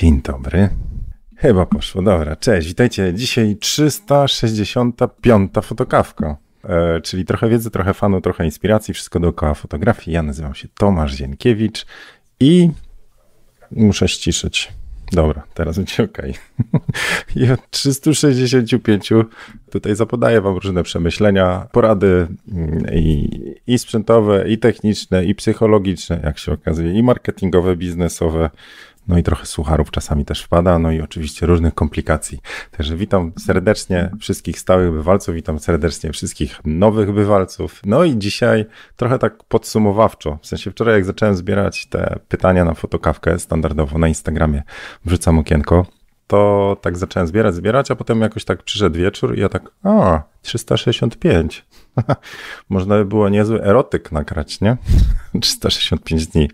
[0.00, 0.68] Dzień dobry.
[1.36, 2.36] Chyba poszło, dobra.
[2.36, 3.14] Cześć, witajcie.
[3.14, 6.36] Dzisiaj 365 fotokawka.
[6.64, 10.14] E, czyli trochę wiedzy, trochę fanu, trochę inspiracji, wszystko dookoła fotografii.
[10.14, 11.86] Ja nazywam się Tomasz Zienkiewicz
[12.40, 12.70] i
[13.70, 14.72] muszę ściszyć.
[15.12, 16.18] Dobra, teraz będzie ok.
[17.36, 19.10] I od 365
[19.70, 26.38] tutaj zapodaję Wam różne przemyślenia, porady mm, i, i sprzętowe, i techniczne, i psychologiczne, jak
[26.38, 28.50] się okazuje, i marketingowe, biznesowe
[29.10, 32.38] no i trochę sucharów czasami też wpada, no i oczywiście różnych komplikacji.
[32.70, 37.80] Także witam serdecznie wszystkich stałych bywalców, witam serdecznie wszystkich nowych bywalców.
[37.84, 42.74] No i dzisiaj trochę tak podsumowawczo, w sensie wczoraj jak zacząłem zbierać te pytania na
[42.74, 44.62] fotokawkę standardowo na Instagramie,
[45.04, 45.86] wrzucam okienko,
[46.30, 50.22] to tak zacząłem zbierać, zbierać, a potem jakoś tak przyszedł wieczór i ja tak, a,
[50.42, 51.66] 365.
[52.68, 54.76] Można by było niezły erotyk nagrać, nie?
[55.40, 56.50] 365 dni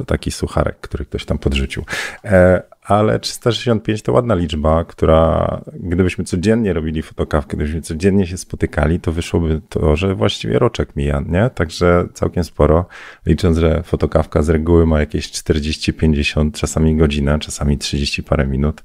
[0.00, 1.84] to taki sucharek, który ktoś tam podrzucił.
[2.24, 9.00] E, ale 365 to ładna liczba, która gdybyśmy codziennie robili fotokawkę, gdybyśmy codziennie się spotykali,
[9.00, 11.50] to wyszłoby to, że właściwie roczek mija, nie?
[11.54, 12.86] Także całkiem sporo,
[13.26, 18.82] licząc, że fotokawka z reguły ma jakieś 40, 50, czasami godzinę, czasami 30 parę minut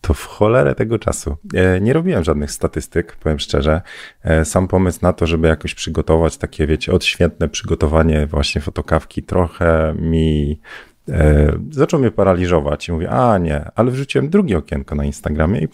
[0.00, 1.36] to w cholerę tego czasu.
[1.54, 3.82] E, nie robiłem żadnych statystyk, powiem szczerze.
[4.22, 9.94] E, sam pomysł na to, żeby jakoś przygotować takie, wiecie, odświętne przygotowanie właśnie fotokawki trochę
[9.98, 10.60] mi
[11.08, 15.68] e, zaczął mnie paraliżować i mówię, a nie, ale wrzuciłem drugie okienko na Instagramie i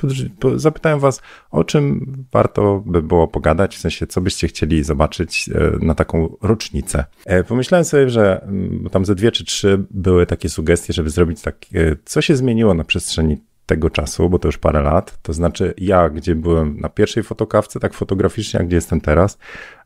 [0.56, 5.94] zapytałem was, o czym warto by było pogadać, w sensie, co byście chcieli zobaczyć na
[5.94, 7.04] taką rocznicę.
[7.48, 11.56] Pomyślałem sobie, że mm, tam ze dwie czy trzy były takie sugestie, żeby zrobić tak,
[12.04, 15.18] co się zmieniło na przestrzeni tego czasu, bo to już parę lat.
[15.22, 19.38] To znaczy ja, gdzie byłem na pierwszej fotokawce, tak fotograficznie, a gdzie jestem teraz,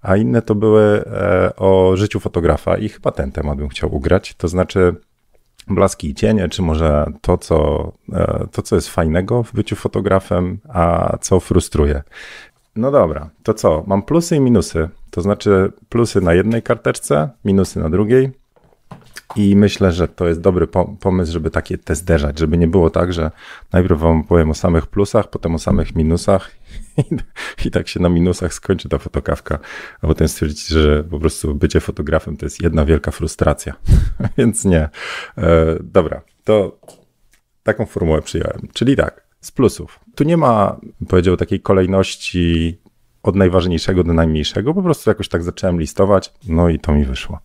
[0.03, 4.35] a inne to były e, o życiu fotografa i chyba ten temat bym chciał ugrać.
[4.35, 4.95] To znaczy
[5.69, 10.59] blaski i cienie, czy może to co, e, to, co jest fajnego w byciu fotografem,
[10.69, 12.03] a co frustruje.
[12.77, 13.85] No dobra, to co?
[13.87, 14.89] Mam plusy i minusy.
[15.11, 18.40] To znaczy plusy na jednej karteczce, minusy na drugiej.
[19.37, 20.67] I myślę, że to jest dobry
[21.01, 23.31] pomysł, żeby takie te zderzać, żeby nie było tak, że
[23.73, 26.51] najpierw wam powiem o samych plusach, potem o samych minusach
[26.99, 27.03] i,
[27.67, 29.59] i tak się na minusach skończy ta fotokawka,
[30.03, 33.75] a potem stwierdzicie, że po prostu bycie fotografem to jest jedna wielka frustracja.
[34.39, 34.89] Więc nie.
[35.39, 36.79] E, dobra, to
[37.63, 38.69] taką formułę przyjąłem.
[38.73, 40.01] Czyli tak, z plusów.
[40.15, 42.79] Tu nie ma, powiedział, takiej kolejności
[43.23, 47.41] od najważniejszego do najmniejszego, po prostu jakoś tak zacząłem listować, no i to mi wyszło.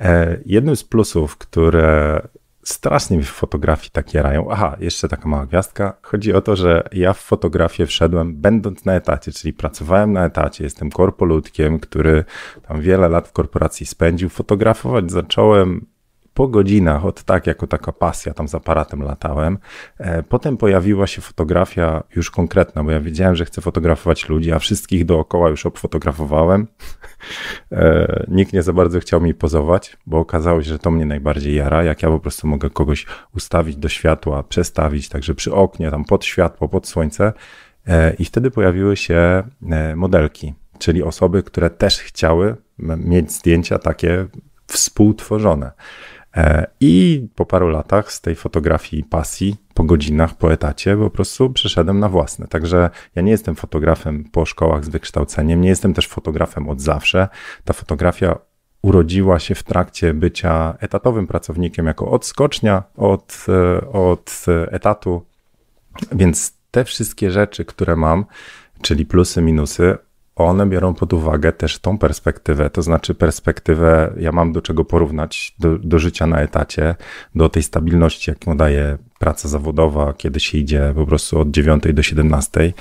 [0.00, 2.20] E, jednym z plusów, które
[2.64, 4.50] strasznie mi w fotografii tak jarają.
[4.50, 5.96] Aha, jeszcze taka mała gwiazdka.
[6.02, 10.64] Chodzi o to, że ja w fotografię wszedłem będąc na etacie, czyli pracowałem na etacie,
[10.64, 12.24] jestem korpoludkiem, który
[12.68, 14.28] tam wiele lat w korporacji spędził.
[14.28, 15.86] Fotografować zacząłem
[16.34, 19.58] po godzinach, od tak jako taka pasja, tam z aparatem latałem.
[19.98, 24.58] E, potem pojawiła się fotografia już konkretna, bo ja wiedziałem, że chcę fotografować ludzi, a
[24.58, 26.66] wszystkich dookoła już obfotografowałem.
[27.72, 31.54] E, nikt nie za bardzo chciał mi pozować, bo okazało się, że to mnie najbardziej
[31.54, 36.04] jara, jak ja po prostu mogę kogoś ustawić do światła, przestawić, także przy oknie, tam
[36.04, 37.32] pod światło, pod słońce.
[37.86, 39.42] E, I wtedy pojawiły się
[39.96, 44.26] modelki, czyli osoby, które też chciały mieć zdjęcia takie
[44.66, 45.70] współtworzone.
[46.36, 51.50] E, I po paru latach z tej fotografii pasji, po godzinach, po etacie, po prostu
[51.50, 52.46] przeszedłem na własne.
[52.46, 57.28] Także ja nie jestem fotografem po szkołach z wykształceniem, nie jestem też fotografem od zawsze.
[57.64, 58.38] Ta fotografia
[58.82, 65.22] urodziła się w trakcie bycia etatowym pracownikiem, jako odskocznia od, e, od etatu.
[66.12, 68.24] Więc te wszystkie rzeczy, które mam,
[68.82, 69.96] czyli plusy, minusy,
[70.36, 75.54] one biorą pod uwagę też tą perspektywę, to znaczy perspektywę, ja mam do czego porównać,
[75.58, 76.94] do, do życia na etacie,
[77.34, 82.02] do tej stabilności, jaką daje praca zawodowa, kiedy się idzie po prostu od 9 do
[82.02, 82.72] 17,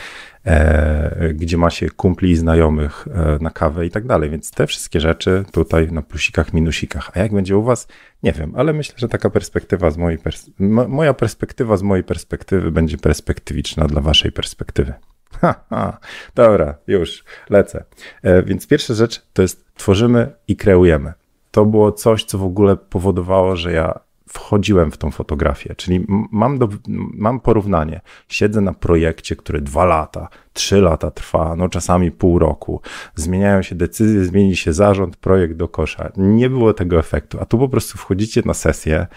[0.45, 4.29] e, gdzie ma się kumpli i znajomych e, na kawę i tak dalej.
[4.29, 7.11] Więc te wszystkie rzeczy tutaj na plusikach, minusikach.
[7.13, 7.87] A jak będzie u Was?
[8.23, 10.49] Nie wiem, ale myślę, że taka perspektywa z mojej pers
[10.87, 14.94] moja perspektywa z mojej perspektywy będzie perspektywiczna dla Waszej perspektywy.
[15.41, 15.97] Ha, ha.
[16.35, 17.83] Dobra, już lecę.
[18.24, 21.13] E, więc pierwsza rzecz to jest tworzymy i kreujemy.
[21.51, 24.00] To było coś, co w ogóle powodowało, że ja
[24.33, 26.69] wchodziłem w tą fotografię, czyli mam, do,
[27.13, 28.01] mam porównanie.
[28.27, 32.81] Siedzę na projekcie, który dwa lata, trzy lata trwa, no czasami pół roku.
[33.15, 36.12] Zmieniają się decyzje, zmieni się zarząd, projekt do kosza.
[36.18, 39.07] Nie było tego efektu, a tu po prostu wchodzicie na sesję,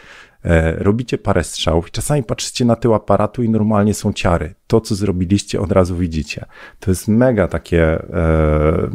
[0.79, 4.55] robicie parę strzałów i czasami patrzycie na tył aparatu i normalnie są ciary.
[4.67, 6.45] To, co zrobiliście, od razu widzicie.
[6.81, 8.91] To jest mega takie e,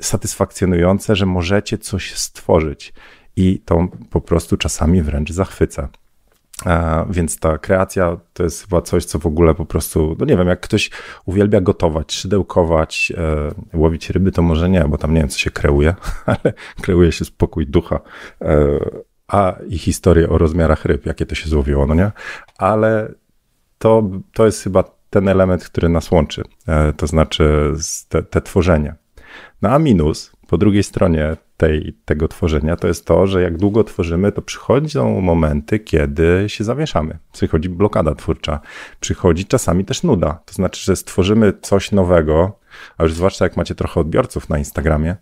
[0.00, 2.92] satysfakcjonujące, że możecie coś stworzyć
[3.36, 5.88] i to po prostu czasami wręcz zachwyca.
[7.10, 10.48] Więc ta kreacja to jest chyba coś, co w ogóle po prostu, no nie wiem,
[10.48, 10.90] jak ktoś
[11.26, 15.50] uwielbia gotować, szydełkować, e, łowić ryby, to może nie, bo tam nie wiem, co się
[15.50, 15.94] kreuje,
[16.26, 18.00] ale kreuje się spokój ducha,
[18.42, 18.78] e,
[19.28, 22.12] a i historię o rozmiarach ryb, jakie to się złowiło, no nie?
[22.58, 23.14] Ale
[23.78, 24.02] to,
[24.32, 27.72] to jest chyba ten element, który nas łączy, e, to znaczy
[28.08, 28.94] te, te tworzenie.
[29.62, 33.84] No a minus po drugiej stronie tej, tego tworzenia to jest to, że jak długo
[33.84, 37.18] tworzymy, to przychodzą momenty, kiedy się zawieszamy.
[37.32, 38.60] Przychodzi blokada twórcza,
[39.00, 40.40] przychodzi czasami też nuda.
[40.46, 42.58] To znaczy, że stworzymy coś nowego,
[42.98, 45.16] a już zwłaszcza jak macie trochę odbiorców na Instagramie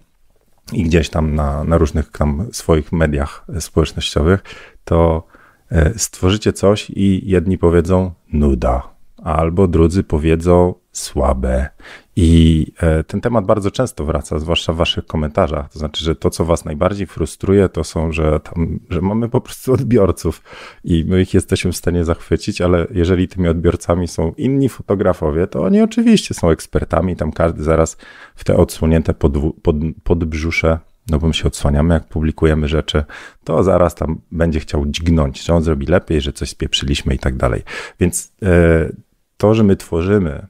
[0.73, 4.43] i gdzieś tam na, na różnych tam swoich mediach społecznościowych,
[4.85, 5.27] to
[5.71, 8.96] e, stworzycie coś i jedni powiedzą nuda,
[9.27, 11.69] albo drudzy powiedzą słabe.
[12.17, 15.73] I e, ten temat bardzo często wraca, zwłaszcza w waszych komentarzach.
[15.73, 19.41] To znaczy, że to, co was najbardziej frustruje, to są, że, tam, że mamy po
[19.41, 20.43] prostu odbiorców
[20.85, 25.63] i my ich jesteśmy w stanie zachwycić, ale jeżeli tymi odbiorcami są inni fotografowie, to
[25.63, 27.17] oni oczywiście są ekspertami.
[27.17, 27.97] Tam każdy zaraz
[28.35, 29.33] w te odsłonięte pod,
[29.63, 30.79] pod, podbrzusze
[31.11, 33.05] no bo my się odsłaniamy, jak publikujemy rzeczy,
[33.45, 37.37] to zaraz tam będzie chciał dźgnąć, że on zrobi lepiej, że coś spieprzyliśmy i tak
[37.37, 37.63] dalej.
[38.01, 38.93] Więc e,
[39.37, 40.47] to, że my tworzymy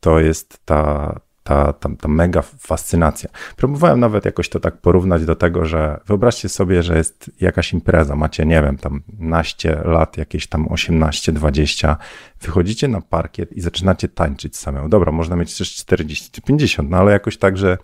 [0.00, 3.30] to jest ta, ta, ta, ta mega fascynacja.
[3.56, 8.16] Próbowałem nawet jakoś to tak porównać do tego, że wyobraźcie sobie, że jest jakaś impreza,
[8.16, 11.96] macie, nie wiem, tam naście lat, jakieś tam 18, 20,
[12.40, 14.88] wychodzicie na parkiet i zaczynacie tańczyć samemu.
[14.88, 17.78] Dobra, można mieć też 40 czy 50, no ale jakoś tak, że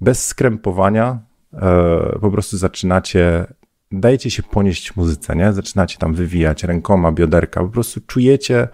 [0.00, 1.18] bez skrępowania
[1.52, 3.46] e, po prostu zaczynacie
[3.92, 5.52] dajecie się ponieść muzyce, nie?
[5.52, 8.68] Zaczynacie tam wywijać rękoma, bioderka, po prostu czujecie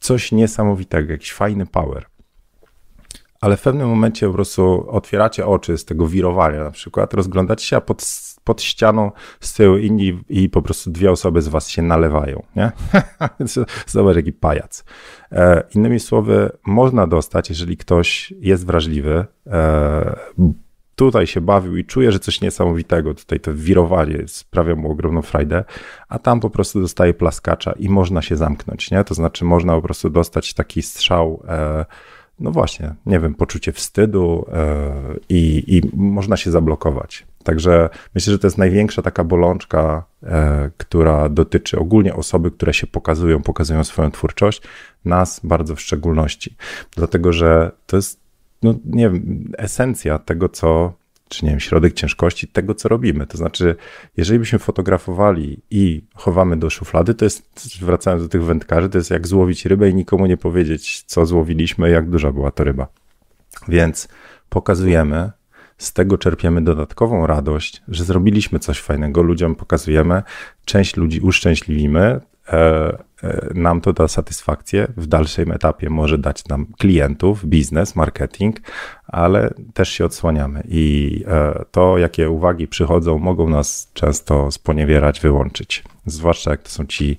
[0.00, 2.06] coś niesamowitego, jakiś fajny power.
[3.40, 7.76] Ale w pewnym momencie po prostu otwieracie oczy z tego wirowania, na przykład rozglądacie się,
[7.76, 8.04] a pod,
[8.44, 12.72] pod ścianą z tyłu inni i po prostu dwie osoby z was się nalewają, nie?
[13.86, 14.84] Zobacz, jaki pajac.
[15.32, 20.16] E, innymi słowy, można dostać, jeżeli ktoś jest wrażliwy, e,
[21.00, 25.64] tutaj się bawił i czuje, że coś niesamowitego, tutaj to wirowanie sprawia mu ogromną frajdę,
[26.08, 29.04] a tam po prostu dostaje plaskacza i można się zamknąć, nie?
[29.04, 31.84] To znaczy można po prostu dostać taki strzał, e,
[32.40, 34.92] no właśnie, nie wiem, poczucie wstydu e,
[35.28, 37.26] i, i można się zablokować.
[37.44, 42.86] Także myślę, że to jest największa taka bolączka, e, która dotyczy ogólnie osoby, które się
[42.86, 44.62] pokazują, pokazują swoją twórczość,
[45.04, 46.56] nas bardzo w szczególności.
[46.96, 48.19] Dlatego, że to jest
[48.62, 50.92] no nie wiem, esencja tego, co,
[51.28, 53.26] czy nie wiem, środek ciężkości tego, co robimy.
[53.26, 53.76] To znaczy,
[54.16, 59.10] jeżeli byśmy fotografowali i chowamy do szuflady, to jest, wracając do tych wędkarzy, to jest
[59.10, 62.86] jak złowić rybę i nikomu nie powiedzieć, co złowiliśmy, jak duża była to ryba.
[63.68, 64.08] Więc
[64.48, 65.30] pokazujemy,
[65.78, 70.22] z tego czerpiemy dodatkową radość, że zrobiliśmy coś fajnego, ludziom pokazujemy,
[70.64, 72.20] część ludzi uszczęśliwimy,
[72.52, 72.98] E,
[73.54, 74.86] nam to da satysfakcję.
[74.96, 78.56] W dalszym etapie może dać nam klientów, biznes, marketing,
[79.06, 80.62] ale też się odsłaniamy.
[80.68, 85.84] I e, to, jakie uwagi przychodzą, mogą nas często sponiewierać, wyłączyć.
[86.06, 87.18] Zwłaszcza jak to są ci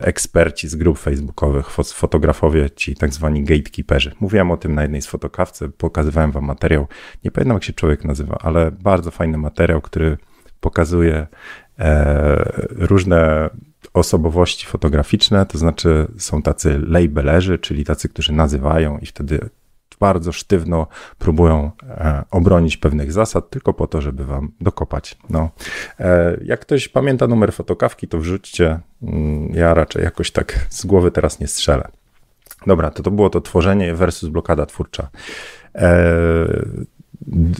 [0.00, 4.12] eksperci z grup facebookowych, fotografowie, ci tak zwani gatekeeperzy.
[4.20, 6.86] Mówiłem o tym na jednej z fotokawce, pokazywałem wam materiał.
[7.24, 10.18] Nie pamiętam, jak się człowiek nazywa, ale bardzo fajny materiał, który
[10.60, 11.26] pokazuje
[12.70, 13.50] różne
[13.94, 19.48] osobowości fotograficzne, to znaczy są tacy labelerzy, czyli tacy, którzy nazywają i wtedy
[20.00, 20.86] bardzo sztywno
[21.18, 25.16] próbują e, obronić pewnych zasad, tylko po to, żeby wam dokopać.
[25.30, 25.50] No.
[26.00, 28.80] E, jak ktoś pamięta numer fotokawki, to wrzućcie.
[29.02, 31.88] Mm, ja raczej jakoś tak z głowy teraz nie strzelę.
[32.66, 35.08] Dobra, to to było to tworzenie versus blokada twórcza.
[35.74, 36.06] E,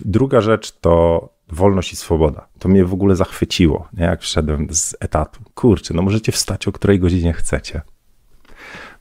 [0.04, 2.48] druga rzecz to wolność i swoboda.
[2.58, 4.04] To mnie w ogóle zachwyciło, nie?
[4.04, 5.40] jak wszedłem z etatu.
[5.54, 7.80] Kurczę, no możecie wstać o której godzinie chcecie.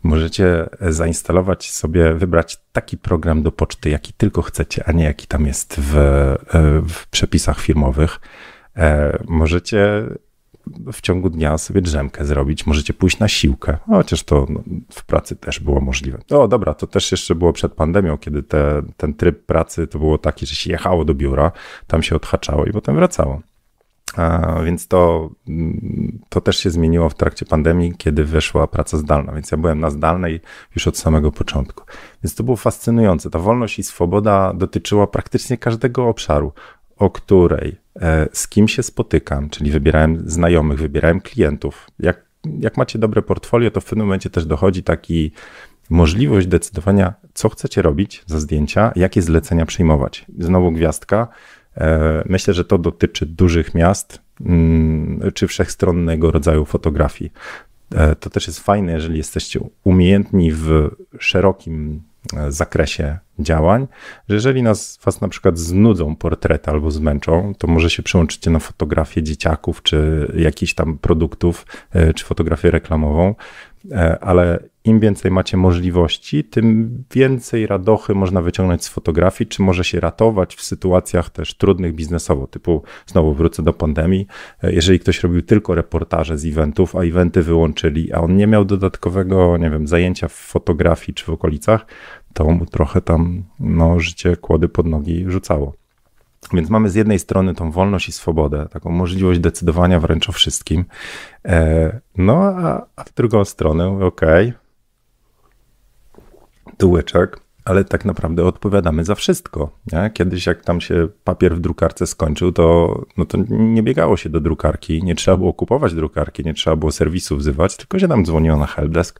[0.03, 5.46] Możecie zainstalować sobie, wybrać taki program do poczty, jaki tylko chcecie, a nie jaki tam
[5.46, 5.94] jest w,
[6.89, 8.20] w przepisach firmowych.
[8.77, 10.03] E, możecie
[10.94, 15.36] w ciągu dnia sobie drzemkę zrobić, możecie pójść na siłkę, chociaż to no, w pracy
[15.36, 16.20] też było możliwe.
[16.32, 20.18] O, dobra, to też jeszcze było przed pandemią, kiedy te, ten tryb pracy to było
[20.18, 21.52] taki, że się jechało do biura,
[21.88, 23.42] tam się odhaczało i potem wracało.
[24.16, 25.30] A, więc to,
[26.30, 29.34] to też się zmieniło w trakcie pandemii, kiedy wyszła praca zdalna.
[29.34, 30.42] Więc ja byłem na zdalnej
[30.76, 31.84] już od samego początku.
[32.24, 33.30] Więc to było fascynujące.
[33.30, 36.52] Ta wolność i swoboda dotyczyła praktycznie każdego obszaru
[37.00, 37.76] o której,
[38.34, 41.88] z kim się spotykam, czyli wybierałem znajomych, wybierałem klientów.
[42.00, 42.25] Jak,
[42.60, 45.32] jak macie dobre portfolio, to w pewnym momencie też dochodzi taki
[45.89, 50.25] możliwość decydowania, co chcecie robić za zdjęcia, jakie zlecenia przyjmować.
[50.39, 51.27] Znowu gwiazdka.
[51.77, 57.32] E, myślę, że to dotyczy dużych miast mm, czy wszechstronnego rodzaju fotografii.
[57.96, 60.89] E, to też jest fajne, jeżeli jesteście umiejętni w
[61.20, 62.09] szerokim e,
[62.50, 63.88] zakresie działań,
[64.30, 68.60] że jeżeli nas, was na przykład znudzą portrety albo zmęczą, to może się przełączycie na
[68.60, 73.36] fotografię dzieciaków, czy jakichś tam produktów, e, czy fotografię reklamową,
[74.22, 80.00] ale im więcej macie możliwości, tym więcej radochy można wyciągnąć z fotografii, czy może się
[80.00, 84.27] ratować w sytuacjach też trudnych biznesowo, typu znowu wrócę do pandemii,
[84.63, 89.58] jeżeli ktoś robił tylko reportaże z eventów, a eventy wyłączyli, a on nie miał dodatkowego,
[89.58, 91.86] nie wiem, zajęcia w fotografii czy w okolicach,
[92.34, 95.74] to mu trochę tam no, życie kłody pod nogi rzucało.
[96.53, 100.86] Więc mamy z jednej strony tą wolność i swobodę, taką możliwość decydowania wręcz o wszystkim.
[101.46, 104.69] E, no a, a w drugą stronę, okej, okay,
[106.79, 109.71] tyłeczek, ale tak naprawdę odpowiadamy za wszystko.
[109.91, 110.09] Nie?
[110.13, 114.39] Kiedyś jak tam się papier w drukarce skończył, to, no to nie biegało się do
[114.39, 118.57] drukarki, nie trzeba było kupować drukarki, nie trzeba było serwisu wzywać, tylko się tam dzwoniło
[118.57, 119.19] na helpdesk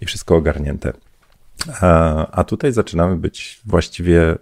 [0.00, 0.92] i wszystko ogarnięte.
[1.80, 4.36] A, a tutaj zaczynamy być właściwie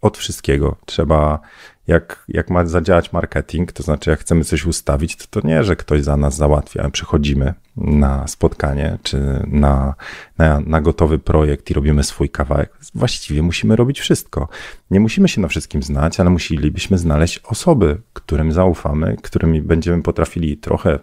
[0.00, 0.76] od wszystkiego.
[0.86, 1.40] Trzeba
[1.88, 5.76] jak, jak ma zadziałać marketing, to znaczy jak chcemy coś ustawić, to to nie, że
[5.76, 6.90] ktoś za nas załatwia.
[6.90, 9.94] Przychodzimy na spotkanie czy na,
[10.38, 12.72] na, na gotowy projekt i robimy swój kawałek.
[12.94, 14.48] Właściwie musimy robić wszystko.
[14.90, 20.56] Nie musimy się na wszystkim znać, ale musielibyśmy znaleźć osoby, którym zaufamy, którymi będziemy potrafili
[20.56, 20.98] trochę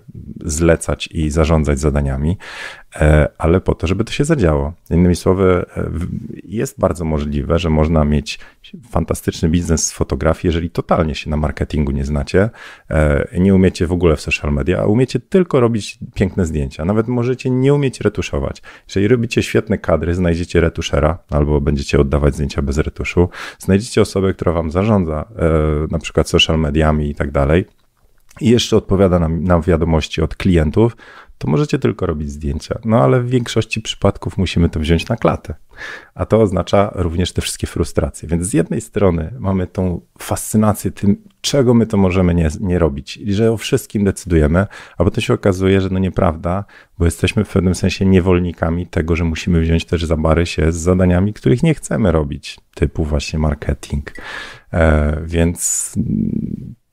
[0.46, 2.38] zlecać i zarządzać zadaniami,
[3.38, 4.74] ale po to, żeby to się zadziało.
[4.90, 5.90] Innymi słowy, e,
[6.44, 8.40] jest bardzo możliwe, że można mieć
[8.90, 12.50] fantastyczny biznes z fotografii, jeżeli totalnie się na marketingu nie znacie,
[12.90, 16.86] e, nie umiecie w ogóle w social media, a umiecie tylko robić piękne zdjęcia.
[16.86, 18.62] Nawet możecie nie umieć retuszować.
[18.88, 24.52] Jeżeli robicie świetne kadry, znajdziecie retuszera albo będziecie oddawać zdjęcia bez retuszu, znajdziecie osobę, która
[24.52, 25.26] wam zarządza
[25.92, 27.66] na przykład social mediami i tak dalej
[28.42, 30.98] i jeszcze odpowiada na, na wiadomości od klientów,
[31.38, 32.80] to możecie tylko robić zdjęcia.
[32.86, 35.56] No ale w większości przypadków musimy to wziąć na klatę.
[36.16, 38.30] A to oznacza również te wszystkie frustracje.
[38.30, 43.18] Więc z jednej strony mamy tą fascynację tym, czego my to możemy nie, nie robić
[43.18, 44.66] i że o wszystkim decydujemy,
[44.98, 46.66] a potem się okazuje, że no nieprawda,
[46.98, 50.76] bo jesteśmy w pewnym sensie niewolnikami tego, że musimy wziąć też za bary się z
[50.76, 54.12] zadaniami, których nie chcemy robić, typu właśnie marketing.
[54.74, 55.94] E, więc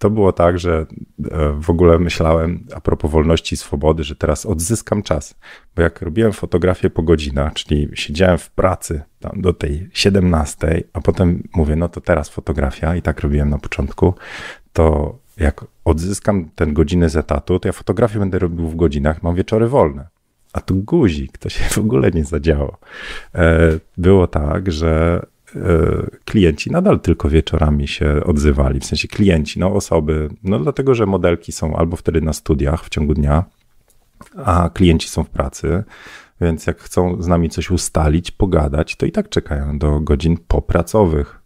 [0.02, 0.86] to było tak, że
[1.30, 5.34] e, w ogóle myślałem a propos wolności i swobody, że teraz odzyskam czas.
[5.76, 9.02] Bo jak robiłem fotografię po godzinach, czyli siedziałem w pracy
[9.36, 14.14] do tej 17, a potem mówię, no to teraz fotografia, i tak robiłem na początku,
[14.72, 19.34] to jak odzyskam ten godziny z etatu, to ja fotografię będę robił w godzinach, mam
[19.34, 20.08] wieczory wolne.
[20.52, 22.78] A tu guzik, to się w ogóle nie zadziało.
[23.34, 23.58] E,
[23.98, 25.22] było tak, że
[26.24, 31.52] klienci nadal tylko wieczorami się odzywali, w sensie klienci, no osoby, no dlatego, że modelki
[31.52, 33.44] są albo wtedy na studiach w ciągu dnia,
[34.44, 35.84] a klienci są w pracy,
[36.40, 41.42] więc jak chcą z nami coś ustalić, pogadać, to i tak czekają do godzin popracowych,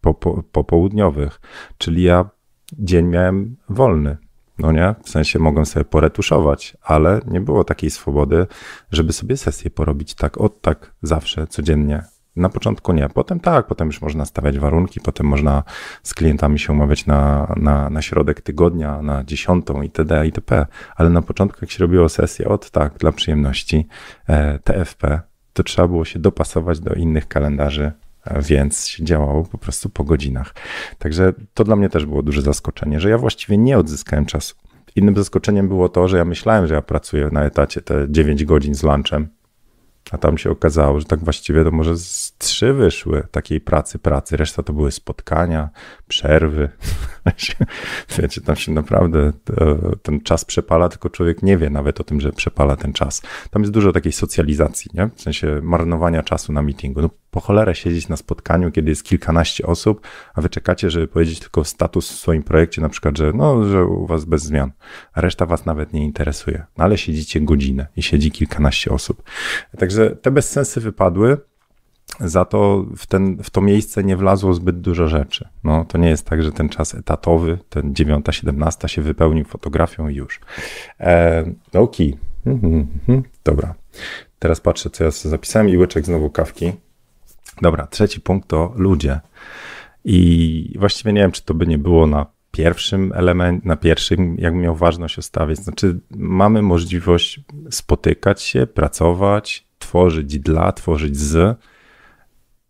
[0.00, 1.40] po, po, popołudniowych,
[1.78, 2.30] czyli ja
[2.72, 4.16] dzień miałem wolny,
[4.58, 4.94] no nie?
[5.04, 8.46] W sensie mogłem sobie poretuszować, ale nie było takiej swobody,
[8.90, 12.04] żeby sobie sesję porobić tak od tak zawsze, codziennie,
[12.36, 15.62] na początku nie, potem tak, potem już można stawiać warunki, potem można
[16.02, 20.26] z klientami się umawiać na, na, na środek tygodnia, na dziesiątą itd.
[20.26, 20.66] itp.
[20.96, 23.86] Ale na początku, jak się robiło sesję od tak, dla przyjemności,
[24.28, 25.20] e, TFP,
[25.52, 27.92] to trzeba było się dopasować do innych kalendarzy,
[28.24, 30.54] e, więc się działało po prostu po godzinach.
[30.98, 34.54] Także to dla mnie też było duże zaskoczenie, że ja właściwie nie odzyskałem czasu.
[34.96, 38.74] Innym zaskoczeniem było to, że ja myślałem, że ja pracuję na etacie te 9 godzin
[38.74, 39.28] z lunchem,
[40.10, 44.36] a tam się okazało, że tak właściwie to może z trzy wyszły takiej pracy, pracy.
[44.36, 45.68] Reszta to były spotkania,
[46.08, 46.68] przerwy.
[48.18, 49.32] Wiecie, tam się naprawdę e,
[50.02, 53.22] ten czas przepala, tylko człowiek nie wie nawet o tym, że przepala ten czas.
[53.50, 55.10] Tam jest dużo takiej socjalizacji, nie?
[55.16, 57.02] W sensie marnowania czasu na meetingu.
[57.02, 61.40] No, po cholerę siedzieć na spotkaniu, kiedy jest kilkanaście osób, a wy czekacie, żeby powiedzieć
[61.40, 64.72] tylko status w swoim projekcie, na przykład, że no, że u was bez zmian,
[65.12, 66.64] a reszta was nawet nie interesuje.
[66.78, 69.22] No ale siedzicie godzinę i siedzi kilkanaście osób.
[69.78, 71.36] Także te bezsensy wypadły.
[72.20, 75.48] Za to w, ten, w to miejsce nie wlazło zbyt dużo rzeczy.
[75.64, 80.14] No, to nie jest tak, że ten czas etatowy, ten 9-17 się wypełnił fotografią i
[80.14, 80.40] już.
[81.00, 81.96] E, ok.
[82.46, 83.22] Mhm, mhm.
[83.44, 83.74] Dobra.
[84.38, 86.72] Teraz patrzę, co ja sobie zapisałem i łyczek znowu kawki.
[87.62, 89.20] Dobra, trzeci punkt to ludzie.
[90.04, 94.54] I właściwie nie wiem, czy to by nie było na pierwszym element, na pierwszym, jak
[94.54, 95.58] miał ważność ostawiać.
[95.58, 101.58] Znaczy, mamy możliwość spotykać się, pracować, tworzyć dla, tworzyć z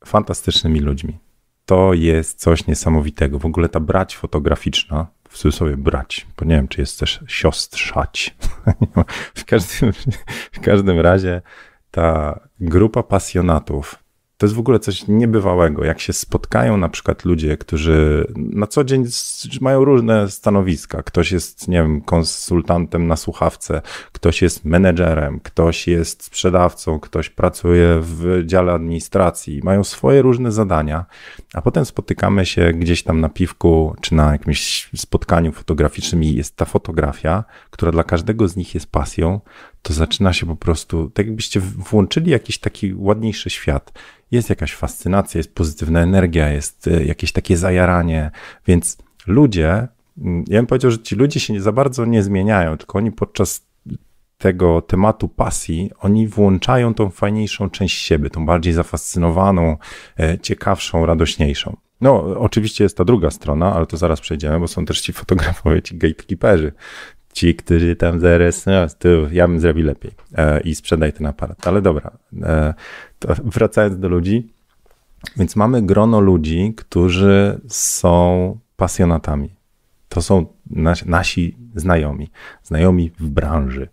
[0.07, 1.19] fantastycznymi ludźmi.
[1.65, 3.39] To jest coś niesamowitego.
[3.39, 8.37] W ogóle ta brać fotograficzna w cudzysłowie brać, bo nie wiem, czy jest też siostrzać.
[9.35, 9.93] w, każdym,
[10.53, 11.43] w każdym razie
[11.91, 14.06] ta grupa pasjonatów
[14.39, 18.85] to jest w ogóle coś niebywałego, jak się spotkają na przykład ludzie, którzy na co
[18.85, 19.05] dzień
[19.61, 21.03] mają różne stanowiska.
[21.03, 27.99] Ktoś jest, nie wiem, konsultantem na słuchawce, ktoś jest menedżerem, ktoś jest sprzedawcą, ktoś pracuje
[28.01, 31.05] w dziale administracji, mają swoje różne zadania,
[31.55, 36.57] a potem spotykamy się gdzieś tam na piwku czy na jakimś spotkaniu fotograficznym i jest
[36.57, 39.41] ta fotografia, która dla każdego z nich jest pasją,
[39.83, 43.93] to zaczyna się po prostu, tak jakbyście włączyli jakiś taki ładniejszy świat
[44.31, 48.31] jest jakaś fascynacja, jest pozytywna energia, jest e, jakieś takie zajaranie,
[48.67, 52.77] więc ludzie, mm, ja bym powiedział, że ci ludzie się nie za bardzo nie zmieniają,
[52.77, 53.67] tylko oni podczas
[54.39, 59.77] tego tematu pasji, oni włączają tą fajniejszą część siebie, tą bardziej zafascynowaną,
[60.21, 61.77] e, ciekawszą, radośniejszą.
[62.01, 65.83] No, oczywiście jest ta druga strona, ale to zaraz przejdziemy, bo są też ci fotografowie,
[65.83, 66.73] ci gatekeeperzy,
[67.33, 68.73] ci, którzy tam zaraz, no,
[69.33, 71.67] ja bym zrobił lepiej e, i sprzedaj ten aparat.
[71.67, 72.11] Ale dobra,
[72.43, 72.75] e,
[73.45, 74.49] wracając do ludzi,
[75.37, 79.51] więc mamy grono ludzi, którzy są pasjonatami.
[80.09, 82.31] To są nasi, nasi znajomi,
[82.63, 83.89] znajomi w branży.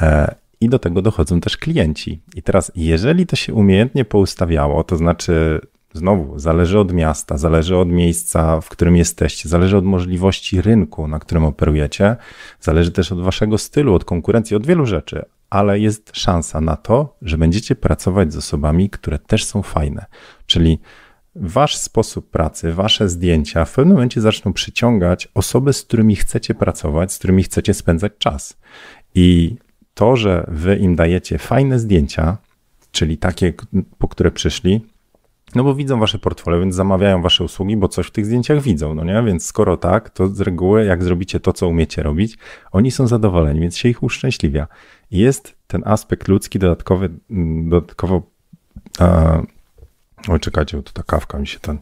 [0.00, 2.20] E, I do tego dochodzą też klienci.
[2.34, 5.60] I teraz, jeżeli to się umiejętnie poustawiało, to znaczy
[5.92, 11.18] Znowu, zależy od miasta, zależy od miejsca, w którym jesteście, zależy od możliwości rynku, na
[11.18, 12.16] którym operujecie,
[12.60, 17.16] zależy też od waszego stylu, od konkurencji, od wielu rzeczy, ale jest szansa na to,
[17.22, 20.06] że będziecie pracować z osobami, które też są fajne.
[20.46, 20.78] Czyli
[21.34, 27.12] wasz sposób pracy, wasze zdjęcia w pewnym momencie zaczną przyciągać osoby, z którymi chcecie pracować,
[27.12, 28.58] z którymi chcecie spędzać czas.
[29.14, 29.56] I
[29.94, 32.36] to, że wy im dajecie fajne zdjęcia,
[32.90, 33.52] czyli takie,
[33.98, 34.86] po które przyszli,
[35.54, 38.94] no bo widzą wasze portfolio, więc zamawiają wasze usługi, bo coś w tych zdjęciach widzą,
[38.94, 39.22] no nie?
[39.26, 42.38] Więc skoro tak, to z reguły jak zrobicie to, co umiecie robić,
[42.72, 44.66] oni są zadowoleni, więc się ich uszczęśliwia.
[45.10, 48.22] Jest ten aspekt ludzki dodatkowy, mm, dodatkowo
[49.00, 49.42] e,
[50.28, 51.78] Oj, czekajcie, to ta kawka mi się ten.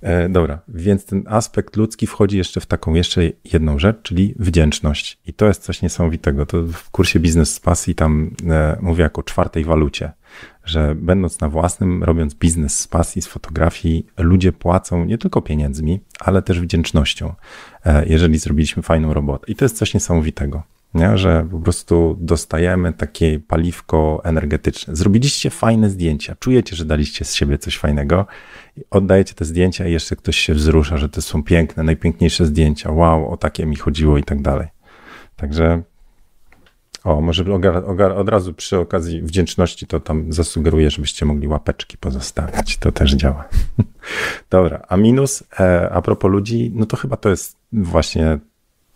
[0.00, 5.18] E, dobra, więc ten aspekt ludzki wchodzi jeszcze w taką jeszcze jedną rzecz, czyli wdzięczność.
[5.26, 6.46] I to jest coś niesamowitego.
[6.46, 10.12] To w kursie Biznes z Pasji tam e, mówię jako czwartej walucie
[10.70, 16.00] że będąc na własnym, robiąc biznes z pasji, z fotografii, ludzie płacą nie tylko pieniędzmi,
[16.20, 17.34] ale też wdzięcznością,
[17.84, 19.44] e, jeżeli zrobiliśmy fajną robotę.
[19.48, 20.62] I to jest coś niesamowitego.
[20.94, 21.18] Nie?
[21.18, 24.96] że po prostu dostajemy takie paliwko energetyczne.
[24.96, 28.26] Zrobiliście fajne zdjęcia, czujecie, że daliście z siebie coś fajnego,
[28.90, 32.90] oddajecie te zdjęcia i jeszcze ktoś się wzrusza, że to są piękne, najpiękniejsze zdjęcia.
[32.90, 34.68] Wow, o takie mi chodziło i tak dalej.
[35.36, 35.82] Także
[37.04, 37.44] o, może
[38.16, 42.76] od razu przy okazji wdzięczności to tam zasugeruję, żebyście mogli łapeczki pozostawiać.
[42.76, 43.48] To też działa.
[44.50, 48.38] Dobra, a minus, e, a propos ludzi, no to chyba to jest właśnie,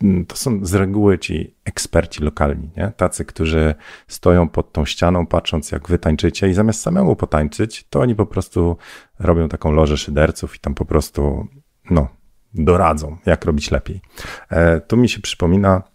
[0.03, 2.91] mm, to są z reguły ci eksperci lokalni, nie?
[2.97, 3.75] Tacy, którzy
[4.07, 8.25] stoją pod tą ścianą, patrząc jak wy tańczycie i zamiast samemu potańczyć, to oni po
[8.25, 8.77] prostu
[9.19, 11.47] robią taką lożę szyderców i tam po prostu,
[11.89, 12.07] no,
[12.53, 14.01] doradzą, jak robić lepiej.
[14.49, 15.94] E, tu mi się przypomina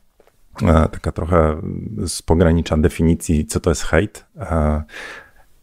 [0.93, 1.61] taka trochę
[2.07, 4.27] z pogranicza definicji, co to jest hejt.
[4.37, 4.83] E,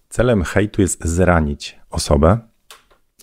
[0.09, 2.37] celem hejtu jest zranić osobę,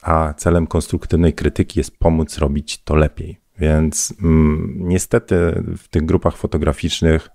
[0.02, 3.40] a celem konstruktywnej krytyki jest pomóc robić to lepiej.
[3.58, 7.28] Więc mm, niestety w tych grupach fotograficznych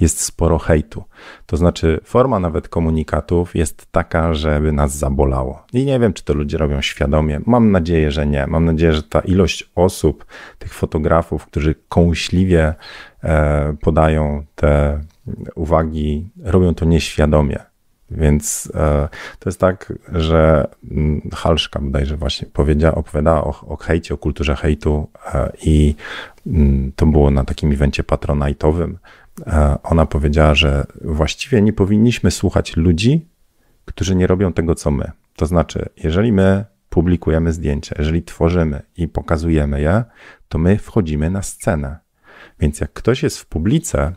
[0.00, 1.04] jest sporo hejtu.
[1.46, 5.66] To znaczy, forma nawet komunikatów jest taka, żeby nas zabolało.
[5.72, 7.40] I nie wiem, czy to ludzie robią świadomie.
[7.46, 8.46] Mam nadzieję, że nie.
[8.46, 10.26] Mam nadzieję, że ta ilość osób,
[10.58, 12.74] tych fotografów, którzy kąśliwie e,
[13.80, 15.00] podają te
[15.54, 17.58] uwagi, robią to nieświadomie.
[18.10, 19.08] Więc e,
[19.38, 24.56] to jest tak, że mm, Halszka bodajże właśnie powiedziała, opowiadała o, o hejcie, o kulturze
[24.56, 25.94] hejtu e, i
[26.46, 28.98] mm, to było na takim evencie patronajtowym,
[29.46, 33.26] E, ona powiedziała, że właściwie nie powinniśmy słuchać ludzi,
[33.84, 35.10] którzy nie robią tego, co my.
[35.36, 40.04] To znaczy, jeżeli my publikujemy zdjęcia, jeżeli tworzymy i pokazujemy je,
[40.48, 41.98] to my wchodzimy na scenę.
[42.64, 44.12] Więc jak ktoś jest w publice,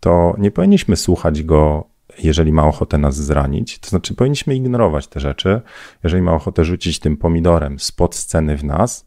[0.00, 1.84] to nie powinniśmy słuchać go,
[2.18, 3.78] jeżeli ma ochotę nas zranić.
[3.78, 5.60] To znaczy, powinniśmy ignorować te rzeczy.
[6.04, 9.06] Jeżeli ma ochotę rzucić tym pomidorem spod sceny w nas,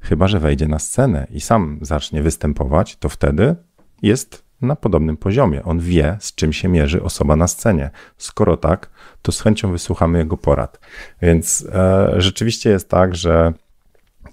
[0.00, 3.56] chyba że wejdzie na scenę i sam zacznie występować, to wtedy
[4.02, 5.64] jest na podobnym poziomie.
[5.64, 7.90] On wie, z czym się mierzy osoba na scenie.
[8.16, 8.90] Skoro tak,
[9.22, 10.80] to z chęcią wysłuchamy jego porad.
[11.22, 13.52] Więc e, rzeczywiście jest tak, że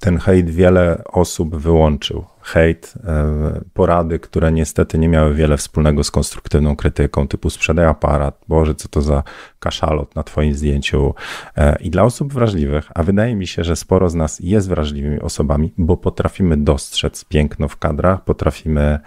[0.03, 2.25] ten hejt wiele osób wyłączył.
[2.41, 8.41] Hejt, e, porady, które niestety nie miały wiele wspólnego z konstruktywną krytyką, typu sprzedaj aparat,
[8.47, 9.23] Boże, co to za
[9.59, 11.15] kaszalot na twoim zdjęciu.
[11.57, 15.19] E, I dla osób wrażliwych, a wydaje mi się, że sporo z nas jest wrażliwymi
[15.19, 18.99] osobami, bo potrafimy dostrzec piękno w kadrach, potrafimy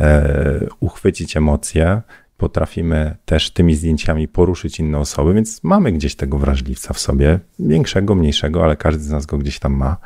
[0.00, 2.02] e, uchwycić emocje,
[2.40, 8.14] potrafimy też tymi zdjęciami poruszyć inne osoby, więc mamy gdzieś tego wrażliwca w sobie, większego,
[8.14, 9.96] mniejszego, ale każdy z nas go gdzieś tam ma,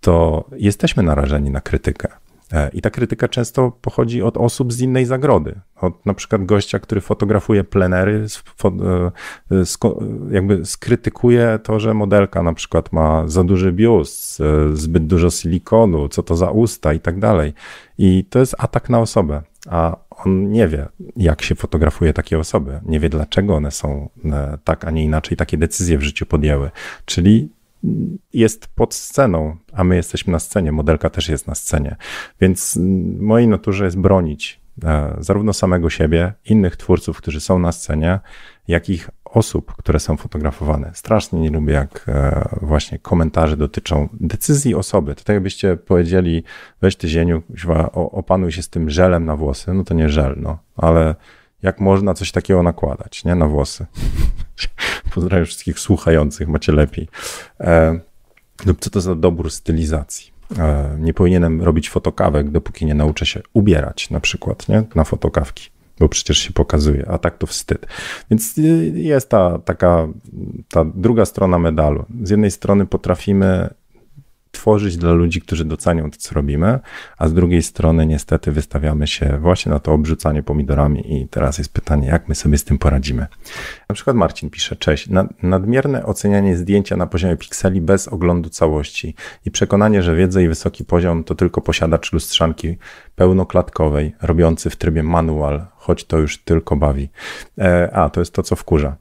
[0.00, 2.08] to jesteśmy narażeni na krytykę.
[2.52, 5.60] E, I ta krytyka często pochodzi od osób z innej zagrody.
[5.80, 8.26] Od na przykład gościa, który fotografuje plenery,
[8.64, 9.10] e,
[10.30, 16.22] jakby skrytykuje to, że modelka na przykład ma za duży biust, zbyt dużo silikonu, co
[16.22, 17.52] to za usta i tak dalej.
[17.98, 22.80] I to jest atak na osobę, a on nie wie, jak się fotografuje takie osoby,
[22.86, 24.08] nie wie, dlaczego one są
[24.64, 26.70] tak, a nie inaczej takie decyzje w życiu podjęły.
[27.04, 27.48] Czyli
[28.32, 31.96] jest pod sceną, a my jesteśmy na scenie, modelka też jest na scenie.
[32.40, 32.78] Więc
[33.20, 38.20] mojej naturze jest bronić e, zarówno samego siebie, innych twórców, którzy są na scenie,
[38.68, 39.00] jak i
[39.36, 40.90] osób, które są fotografowane.
[40.94, 45.14] Strasznie nie lubię, jak e, właśnie komentarze dotyczą decyzji osoby.
[45.14, 46.44] To tak jakbyście powiedzieli,
[46.82, 47.42] weź ty zieniu,
[47.94, 51.14] opanuj się z tym żelem na włosy, no to nie żel, no, ale
[51.62, 53.86] jak można coś takiego nakładać, nie, na włosy.
[55.14, 57.08] Pozdrawiam wszystkich słuchających, macie lepiej.
[57.60, 58.00] E,
[58.66, 60.32] lub co to za dobór stylizacji.
[60.58, 64.82] E, nie powinienem robić fotokawek, dopóki nie nauczę się ubierać na przykład, nie?
[64.94, 67.86] Na fotokawki, bo przecież się pokazuje, a tak to wstyd.
[68.30, 70.08] Więc y, jest ta taka,
[70.68, 72.04] ta druga strona medalu.
[72.22, 73.74] Z jednej strony potrafimy
[74.54, 76.78] tworzyć dla ludzi, którzy docenią to, co robimy,
[77.18, 81.72] a z drugiej strony niestety wystawiamy się właśnie na to obrzucanie pomidorami i teraz jest
[81.72, 83.26] pytanie, jak my sobie z tym poradzimy.
[83.88, 85.08] Na przykład Marcin pisze, cześć,
[85.42, 89.14] nadmierne ocenianie zdjęcia na poziomie pikseli bez oglądu całości
[89.46, 92.78] i przekonanie, że wiedza i wysoki poziom to tylko posiadacz lustrzanki
[93.16, 97.08] pełnoklatkowej, robiący w trybie manual, choć to już tylko bawi.
[97.58, 98.96] E, a, to jest to, co wkurza.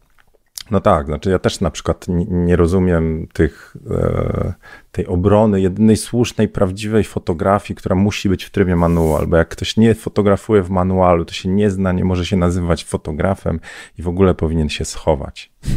[0.73, 4.53] No tak, znaczy ja też na przykład nie, rozumiem tych, e,
[4.91, 9.77] tej obrony jedynej słusznej, prawdziwej fotografii, która musi być w trybie manual, bo jak ktoś
[9.77, 13.59] nie fotografuje w manualu, to się nie zna, nie może się nazywać fotografem
[13.97, 15.51] i w ogóle powinien się schować.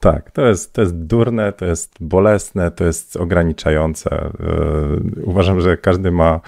[0.00, 4.10] Tak, to jest, to jest durne, to jest bolesne, to jest ograniczające.
[4.10, 4.30] E,
[5.22, 6.40] uważam, że każdy ma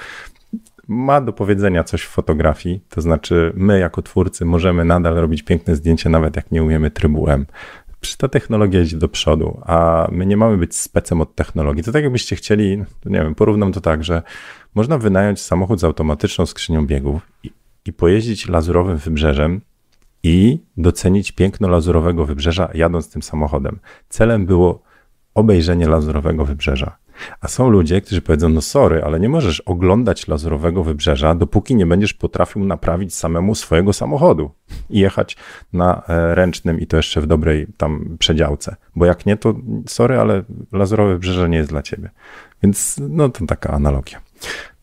[0.88, 5.77] ma do powiedzenia coś w fotografii, to znaczy my jako twórcy możemy nadal robić piękne
[5.77, 7.46] zdjęcia, nawet jak nie umiemy trybu M.
[8.18, 11.85] Ta technologia idzie do przodu, a my nie mamy być specem od technologii.
[11.85, 14.22] To tak jakbyście chcieli, nie wiem, porównam to tak, że
[14.74, 17.51] można wynająć samochód z automatyczną skrzynią biegów i,
[17.85, 19.61] i pojeździć lazurowym wybrzeżem
[20.22, 23.79] i docenić piękno lazurowego wybrzeża jadąc tym samochodem.
[24.09, 24.83] Celem było
[25.35, 26.96] obejrzenie lazurowego wybrzeża.
[27.40, 31.87] A są ludzie, którzy powiedzą, no sorry, ale nie możesz oglądać lazurowego wybrzeża, dopóki nie
[31.87, 34.50] będziesz potrafił naprawić samemu swojego samochodu
[34.90, 35.37] i jechać
[35.72, 38.76] na e, ręcznym i to jeszcze w dobrej tam przedziałce.
[38.96, 39.54] Bo jak nie, to
[39.87, 42.11] sorry, ale lazurowe wybrzeże nie jest dla ciebie.
[42.62, 44.20] Więc no to taka analogia.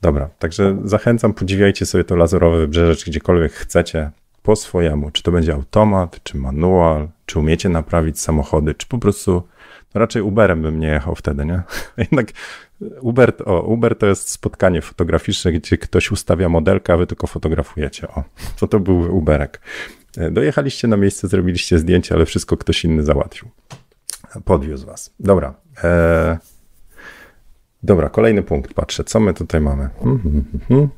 [0.01, 4.11] Dobra, także zachęcam, podziwiajcie sobie to lazurowe wybrzeże, czy gdziekolwiek chcecie,
[4.45, 5.11] po swojemu.
[5.11, 9.43] Czy to będzie automat, czy manual, czy umiecie naprawić samochody, czy po prostu
[9.95, 11.61] Raczej Uberem bym nie jechał wtedy, nie?
[11.97, 12.27] Jednak
[13.01, 18.07] Uber, o, Uber to jest spotkanie fotograficzne, gdzie ktoś ustawia modelkę, a wy tylko fotografujecie.
[18.07, 18.23] O,
[18.59, 19.61] to to był Uberek.
[20.17, 23.49] E, dojechaliście na miejsce, zrobiliście zdjęcie, ale wszystko ktoś inny załatwił.
[24.45, 25.13] Podwiózł was.
[25.19, 25.53] Dobra.
[25.83, 26.37] E...
[27.83, 28.73] Dobra, kolejny punkt.
[28.73, 29.89] Patrzę, co my tutaj mamy.
[29.99, 30.89] Hmm, hmm, hmm.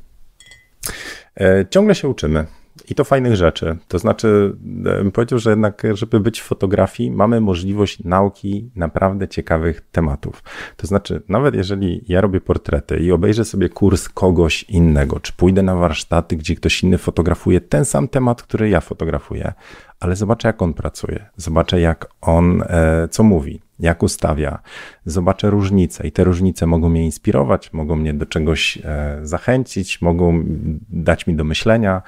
[1.39, 2.45] E, ciągle się uczymy.
[2.90, 3.78] I to fajnych rzeczy.
[3.88, 9.28] To znaczy, e, bym powiedział, że jednak, żeby być w fotografii, mamy możliwość nauki naprawdę
[9.28, 10.44] ciekawych tematów.
[10.78, 15.62] To znaczy, nawet jeżeli ja robię portrety i obejrzę sobie kurs kogoś innego, czy pójdę
[15.63, 19.54] na warsztaty, gdzie ktoś inny fotografuje ten sam temat, który ja fotografuję,
[20.00, 24.60] ale zobaczę, jak on pracuje, zobaczę, jak on, e, co mówi, jak ustawia,
[25.06, 30.44] zobaczę różnice i te różnice mogą mnie inspirować, mogą mnie do czegoś e, zachęcić, mogą
[30.90, 32.02] dać mi do myślenia,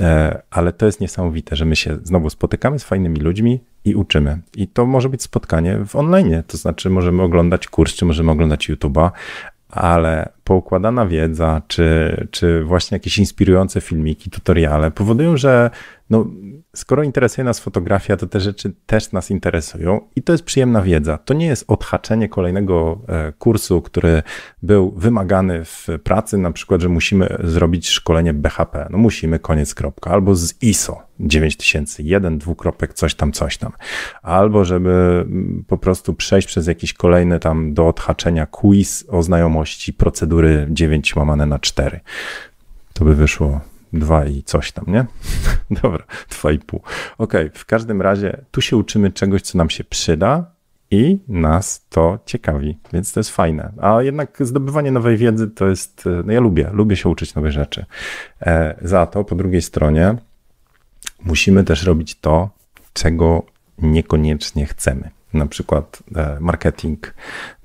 [0.00, 4.38] e, ale to jest niesamowite, że my się znowu spotykamy z fajnymi ludźmi i uczymy.
[4.56, 8.70] I to może być spotkanie w online, to znaczy możemy oglądać kurs, czy możemy oglądać
[8.70, 9.10] YouTube'a,
[9.68, 15.70] ale poukładana wiedza, czy, czy właśnie jakieś inspirujące filmiki, tutoriale powodują, że
[16.10, 16.26] no,
[16.74, 21.18] skoro interesuje nas fotografia, to te rzeczy też nas interesują i to jest przyjemna wiedza.
[21.18, 24.22] To nie jest odhaczenie kolejnego e, kursu, który
[24.62, 28.86] był wymagany w pracy, na przykład, że musimy zrobić szkolenie BHP.
[28.90, 30.10] No musimy, koniec, kropka.
[30.10, 33.72] Albo z ISO 9001, dwukropek, coś tam, coś tam.
[34.22, 39.92] Albo żeby mm, po prostu przejść przez jakiś kolejny tam do odhaczenia quiz o znajomości
[39.92, 40.33] procedury
[40.70, 42.00] 9 łamane na 4.
[42.92, 43.60] To by wyszło
[43.92, 45.06] dwa i coś tam, nie?
[45.82, 46.80] Dobra, dwa i pół.
[47.18, 50.54] Okej, okay, w każdym razie tu się uczymy czegoś, co nam się przyda
[50.90, 53.72] i nas to ciekawi, więc to jest fajne.
[53.80, 57.84] A jednak zdobywanie nowej wiedzy to jest, no ja lubię, lubię się uczyć nowych rzeczy.
[58.42, 60.14] E, za to po drugiej stronie
[61.24, 62.50] musimy też robić to,
[62.92, 63.42] czego
[63.78, 67.14] niekoniecznie chcemy na przykład e, marketing,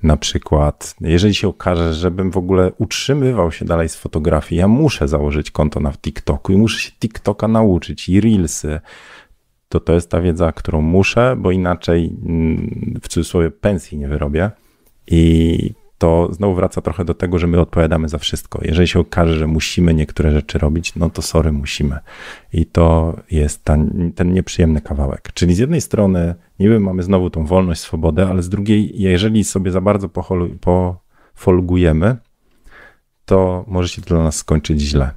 [0.04, 5.08] na przykład, jeżeli się okaże, żebym w ogóle utrzymywał się dalej z fotografii, ja muszę
[5.08, 8.80] założyć konto na TikToku i muszę się TikToka nauczyć i Reelsy,
[9.70, 14.52] to to jest ta wiedza, którą muszę, bo inaczej mm, w cudzysłowie pensji nie wyrobię.
[15.08, 18.60] I to znowu wraca trochę do tego, że my odpowiadamy za wszystko.
[18.62, 22.00] Jeżeli się okaże, że musimy niektóre rzeczy robić, no to sorry, musimy.
[22.54, 25.32] I to jest ten, ten nieprzyjemny kawałek.
[25.34, 29.72] Czyli z jednej strony niby mamy znowu tą wolność, swobodę, ale z drugiej, jeżeli sobie
[29.72, 30.10] za bardzo
[30.60, 32.18] pofolgujemy,
[33.26, 35.12] to może się to dla nas skończyć źle.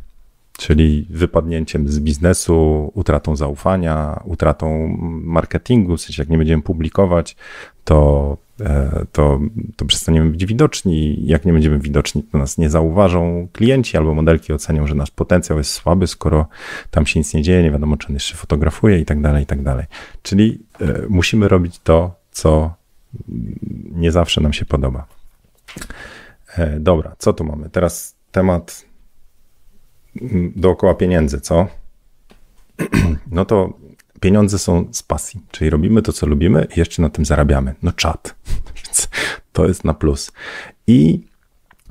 [0.58, 7.36] Czyli wypadnięciem z biznesu, utratą zaufania, utratą marketingu, w sensie jak nie będziemy publikować,
[7.84, 8.36] to
[9.12, 9.40] to,
[9.76, 11.26] to przestaniemy być widoczni.
[11.26, 15.58] Jak nie będziemy widoczni, to nas nie zauważą klienci albo modelki ocenią, że nasz potencjał
[15.58, 16.46] jest słaby, skoro
[16.90, 19.46] tam się nic nie dzieje, nie wiadomo, czy on jeszcze fotografuje i tak dalej, i
[19.46, 19.86] tak dalej.
[20.22, 22.74] Czyli e, musimy robić to, co
[23.92, 25.06] nie zawsze nam się podoba.
[26.56, 27.70] E, dobra, co tu mamy?
[27.70, 28.84] Teraz temat
[30.22, 31.66] mm, dookoła pieniędzy, co?
[33.30, 33.72] No to
[34.22, 37.74] pieniądze są z pasji, czyli robimy to, co lubimy i jeszcze na tym zarabiamy.
[37.82, 38.34] No czat.
[39.52, 40.32] To jest na plus.
[40.86, 41.20] I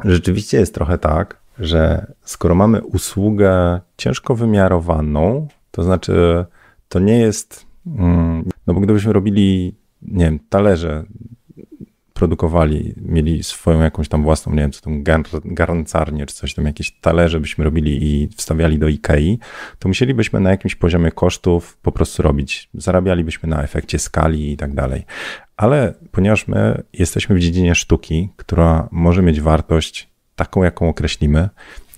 [0.05, 6.45] rzeczywiście jest trochę tak, że skoro mamy usługę ciężko wymiarowaną, to znaczy
[6.89, 11.03] to nie jest, mm, no bo gdybyśmy robili, nie wiem, talerze
[12.21, 15.03] produkowali, mieli swoją jakąś tam własną, nie wiem, co tam
[15.45, 19.39] garncarnię czy coś tam, jakieś talerze byśmy robili i wstawiali do Ikei,
[19.79, 22.69] to musielibyśmy na jakimś poziomie kosztów po prostu robić.
[22.73, 25.05] Zarabialibyśmy na efekcie skali i tak dalej.
[25.57, 31.49] Ale ponieważ my jesteśmy w dziedzinie sztuki, która może mieć wartość taką, jaką określimy,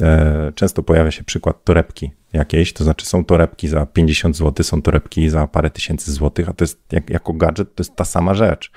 [0.02, 4.82] e, często pojawia się przykład torebki jakiejś, to znaczy są torebki za 50 zł, są
[4.82, 8.34] torebki za parę tysięcy złotych, a to jest jak, jako gadżet to jest ta sama
[8.34, 8.72] rzecz.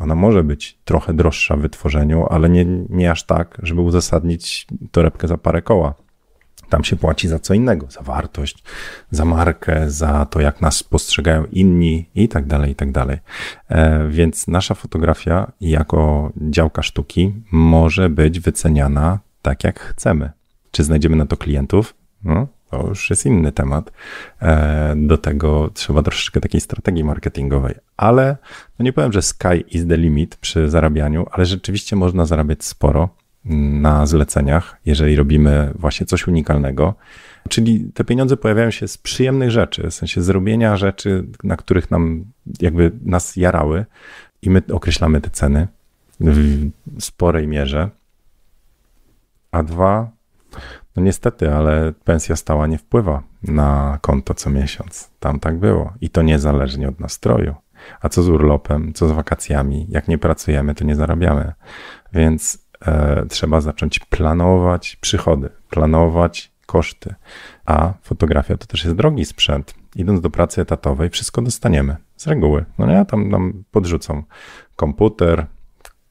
[0.00, 5.28] Ona może być trochę droższa w wytworzeniu, ale nie, nie aż tak, żeby uzasadnić torebkę
[5.28, 5.94] za parę koła.
[6.68, 8.64] Tam się płaci za co innego, za wartość,
[9.10, 13.18] za markę, za to, jak nas postrzegają inni i tak dalej, i tak dalej.
[13.68, 20.30] E, więc nasza fotografia jako działka sztuki może być wyceniana tak, jak chcemy.
[20.70, 21.94] Czy znajdziemy na to klientów?
[22.24, 23.92] No, to już jest inny temat.
[24.42, 28.36] E, do tego trzeba troszeczkę takiej strategii marketingowej, ale
[28.78, 33.08] no nie powiem, że sky is the limit przy zarabianiu, ale rzeczywiście można zarabiać sporo
[33.80, 36.94] na zleceniach, jeżeli robimy właśnie coś unikalnego.
[37.48, 42.24] Czyli te pieniądze pojawiają się z przyjemnych rzeczy, w sensie zrobienia rzeczy, na których nam
[42.60, 43.84] jakby nas jarały
[44.42, 45.68] i my określamy te ceny
[46.20, 47.90] w sporej mierze.
[49.50, 50.10] A dwa,
[50.96, 55.10] no niestety, ale pensja stała nie wpływa na konto co miesiąc.
[55.20, 55.92] Tam tak było.
[56.00, 57.54] I to niezależnie od nastroju.
[58.00, 59.86] A co z urlopem, co z wakacjami?
[59.88, 61.52] Jak nie pracujemy, to nie zarabiamy.
[62.12, 67.14] Więc e, trzeba zacząć planować przychody, planować koszty.
[67.66, 69.74] A fotografia to też jest drogi sprzęt.
[69.96, 72.64] Idąc do pracy etatowej, wszystko dostaniemy z reguły.
[72.78, 74.22] No nie, tam nam podrzucą
[74.76, 75.46] komputer,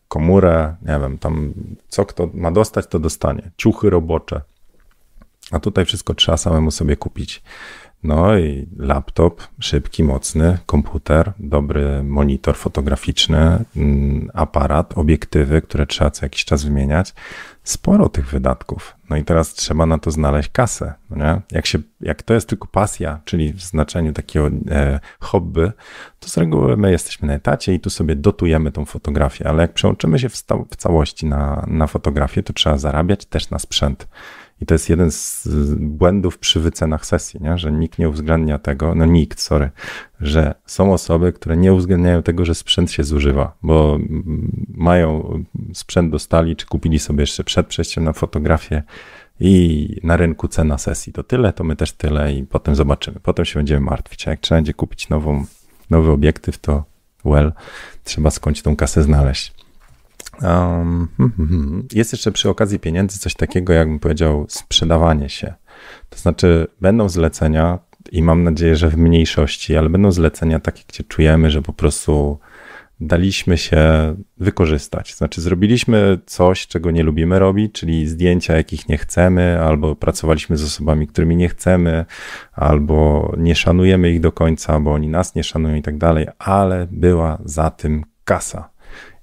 [0.07, 1.53] komórę, nie wiem, tam
[1.87, 3.51] co kto ma dostać, to dostanie.
[3.57, 4.41] Ciuchy robocze,
[5.51, 7.43] a tutaj wszystko trzeba samemu sobie kupić.
[8.05, 16.25] No i laptop szybki, mocny, komputer, dobry monitor fotograficzny, mm, aparat, obiektywy, które trzeba co
[16.25, 17.13] jakiś czas wymieniać.
[17.63, 18.95] Sporo tych wydatków.
[19.09, 20.93] No i teraz trzeba na to znaleźć kasę.
[21.09, 21.41] No nie?
[21.51, 25.71] Jak, się, jak to jest tylko pasja, czyli w znaczeniu takiego e, hobby,
[26.19, 29.73] to z reguły my jesteśmy na etacie i tu sobie dotujemy tą fotografię, ale jak
[29.73, 34.07] przełączymy się w, w całości na, na fotografię, to trzeba zarabiać też na sprzęt.
[34.61, 37.57] I to jest jeden z błędów przy wycenach sesji, nie?
[37.57, 39.69] że nikt nie uwzględnia tego, no nikt, sorry,
[40.21, 43.99] że są osoby, które nie uwzględniają tego, że sprzęt się zużywa, bo
[44.67, 48.83] mają sprzęt dostali, czy kupili sobie jeszcze przed przejściem na fotografię
[49.39, 53.19] i na rynku cena sesji to tyle, to my też tyle i potem zobaczymy.
[53.23, 54.27] Potem się będziemy martwić.
[54.27, 55.45] A jak trzeba będzie kupić nową,
[55.89, 56.83] nowy obiektyw, to
[57.25, 57.53] well,
[58.03, 59.54] trzeba skądś tą kasę znaleźć.
[60.41, 61.07] Um,
[61.93, 65.53] jest jeszcze przy okazji pieniędzy coś takiego, jakbym powiedział, sprzedawanie się.
[66.09, 67.79] To znaczy, będą zlecenia
[68.11, 72.39] i mam nadzieję, że w mniejszości, ale będą zlecenia takie, gdzie czujemy, że po prostu
[72.99, 75.15] daliśmy się wykorzystać.
[75.15, 80.63] Znaczy, zrobiliśmy coś, czego nie lubimy robić, czyli zdjęcia, jakich nie chcemy, albo pracowaliśmy z
[80.63, 82.05] osobami, którymi nie chcemy,
[82.53, 86.87] albo nie szanujemy ich do końca, bo oni nas nie szanują i tak dalej, ale
[86.91, 88.69] była za tym kasa.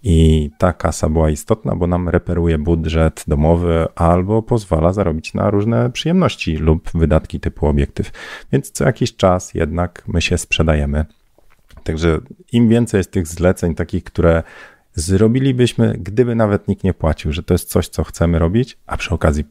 [0.02, 5.90] I ta kasa była istotna, bo nam reperuje budżet domowy albo pozwala zarobić na różne
[5.90, 8.10] przyjemności lub wydatki typu obiektyw.
[8.52, 11.04] Więc co jakiś czas jednak my się sprzedajemy.
[11.84, 12.20] Także
[12.52, 14.42] im więcej jest tych zleceń takich, które
[14.94, 19.14] zrobilibyśmy, gdyby nawet nikt nie płacił, że to jest coś, co chcemy robić, a przy
[19.14, 19.44] okazji,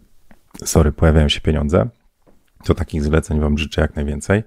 [0.65, 1.89] sorry, pojawiają się pieniądze,
[2.63, 4.43] to takich zleceń Wam życzę jak najwięcej.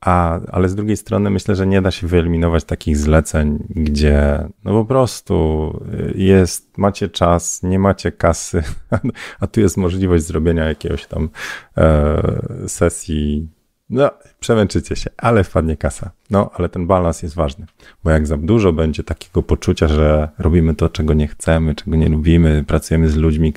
[0.00, 4.72] A, ale z drugiej strony myślę, że nie da się wyeliminować takich zleceń, gdzie no
[4.72, 5.74] po prostu
[6.14, 8.62] jest, macie czas, nie macie kasy,
[9.40, 11.28] a tu jest możliwość zrobienia jakiegoś tam
[11.76, 12.22] e,
[12.66, 13.48] sesji.
[13.90, 14.10] No,
[14.40, 16.10] przemęczycie się, ale wpadnie kasa.
[16.30, 17.66] No, ale ten balans jest ważny,
[18.04, 22.08] bo jak za dużo będzie takiego poczucia, że robimy to, czego nie chcemy, czego nie
[22.08, 23.52] lubimy, pracujemy z ludźmi,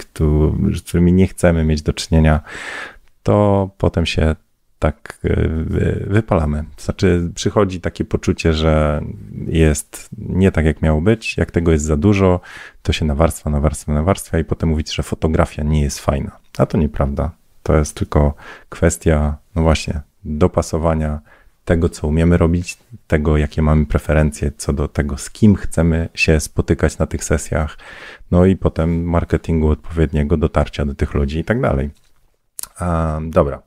[0.76, 2.42] z którymi nie chcemy mieć do czynienia,
[3.24, 4.36] to potem się
[4.84, 5.50] tak e,
[6.08, 6.64] wypalamy.
[6.78, 9.02] Znaczy, przychodzi takie poczucie, że
[9.48, 11.38] jest nie tak, jak miało być.
[11.38, 12.40] Jak tego jest za dużo,
[12.82, 16.32] to się nawarstwa, nawarstwa, nawarstwa i potem mówić, że fotografia nie jest fajna.
[16.58, 17.32] A to nieprawda.
[17.64, 18.34] To jest tylko
[18.70, 21.20] kwestia, no właśnie, dopasowania
[21.66, 26.40] tego, co umiemy robić, tego, jakie mamy preferencje co do tego, z kim chcemy się
[26.40, 27.78] spotykać na tych sesjach,
[28.32, 31.90] no i potem marketingu odpowiedniego, dotarcia do tych ludzi i tak dalej.
[33.22, 33.62] Dobra,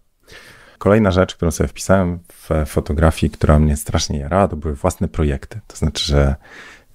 [0.79, 5.61] Kolejna rzecz, którą sobie wpisałem w fotografii, która mnie strasznie jarała, to były własne projekty.
[5.67, 6.35] To znaczy, że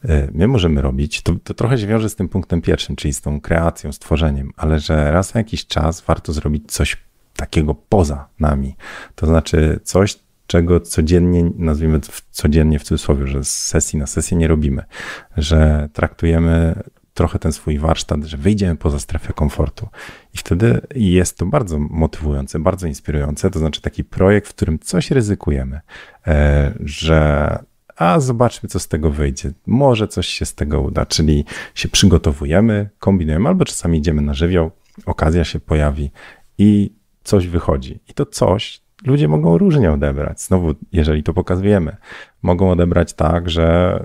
[0.06, 3.22] y, my możemy robić, to, to trochę się wiąże z tym punktem pierwszym, czyli z
[3.22, 6.98] tą kreacją, stworzeniem, ale że raz na jakiś czas warto zrobić coś
[7.36, 8.76] takiego poza nami.
[9.15, 12.00] To znaczy coś, czego codziennie, nazwijmy
[12.32, 14.84] codziennie w cudzysłowie, że z sesji na sesję nie robimy,
[15.38, 16.84] że traktujemy
[17.22, 19.88] trochę ten swój warsztat, że wyjdziemy poza strefę komfortu.
[20.34, 23.50] I wtedy jest to bardzo motywujące, bardzo inspirujące.
[23.50, 25.80] To znaczy taki projekt, w którym coś ryzykujemy,
[26.28, 27.60] e, że
[27.96, 29.52] a zobaczmy, co z tego wyjdzie.
[29.68, 34.72] Może coś się z tego uda, czyli się przygotowujemy, kombinujemy, albo czasami idziemy na żywioł,
[35.06, 36.12] okazja się pojawi
[36.58, 38.00] i coś wychodzi.
[38.10, 40.42] I to coś ludzie mogą różnie odebrać.
[40.42, 41.96] Znowu, jeżeli to pokazujemy,
[42.42, 44.00] mogą odebrać tak, że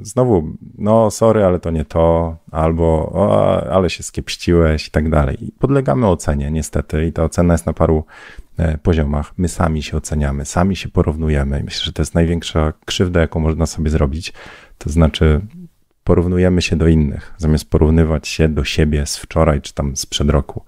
[0.00, 5.10] y, znowu, no sorry, ale to nie to, albo o, ale się skiepściłeś i tak
[5.10, 5.44] dalej.
[5.44, 8.04] I podlegamy ocenie niestety i ta ocena jest na paru
[8.58, 9.32] e, poziomach.
[9.38, 13.40] My sami się oceniamy, sami się porównujemy i myślę, że to jest największa krzywda, jaką
[13.40, 14.32] można sobie zrobić.
[14.78, 15.40] To znaczy
[16.06, 20.64] porównujemy się do innych, zamiast porównywać się do siebie z wczoraj czy tam sprzed roku.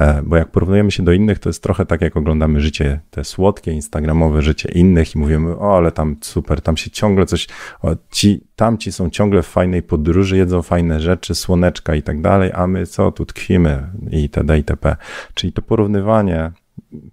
[0.00, 3.24] E, bo jak porównujemy się do innych, to jest trochę tak, jak oglądamy życie, te
[3.24, 7.48] słodkie, instagramowe życie innych i mówimy, o, ale tam super, tam się ciągle coś,
[7.82, 12.50] o, ci, tamci są ciągle w fajnej podróży, jedzą fajne rzeczy, słoneczka i tak dalej,
[12.54, 14.56] a my co, tu tkwimy itd.
[14.58, 14.96] itp.
[15.34, 16.52] Czyli to porównywanie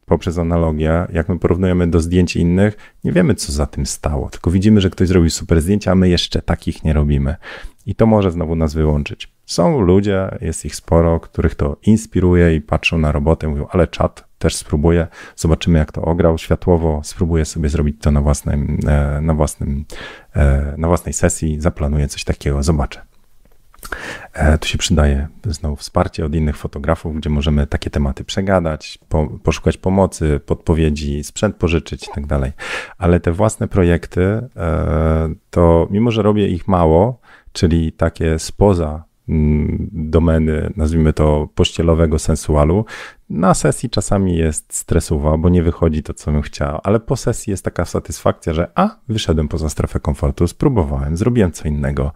[0.06, 4.52] poprzez analogię, jak my porównujemy do zdjęć innych, nie wiemy, co za tym stało, tylko
[4.52, 7.36] widzimy, że ktoś zrobił super zdjęcia, a my jeszcze takich nie robimy.
[7.86, 9.37] I to może znowu nas wyłączyć.
[9.48, 14.28] Są ludzie, jest ich sporo, których to inspiruje i patrzą na robotę, mówią, ale czat
[14.40, 19.34] też spróbuję, zobaczymy jak to ograł światłowo, spróbuję sobie zrobić to na, własnym, e, na,
[19.34, 19.86] własnym,
[20.36, 23.02] e, na własnej sesji, zaplanuję coś takiego, zobaczę.
[24.34, 29.28] E, tu się przydaje znowu wsparcie od innych fotografów, gdzie możemy takie tematy przegadać, po,
[29.44, 32.42] poszukać pomocy, podpowiedzi, sprzęt pożyczyć i tak.
[32.98, 34.50] Ale te własne projekty,
[35.50, 37.20] to mimo, że robię ich mało,
[37.52, 39.08] czyli takie spoza
[39.92, 42.86] domeny, nazwijmy to pościelowego sensualu.
[43.30, 47.52] Na sesji czasami jest stresowa, bo nie wychodzi to, co bym chciał, ale po sesji
[47.52, 52.12] jest taka satysfakcja, że a, wyszedłem poza strefę komfortu, spróbowałem, zrobiłem co innego.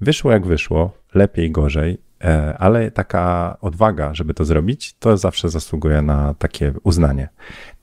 [0.00, 6.02] Wyszło jak wyszło, lepiej, gorzej, e, ale taka odwaga, żeby to zrobić, to zawsze zasługuje
[6.02, 7.28] na takie uznanie.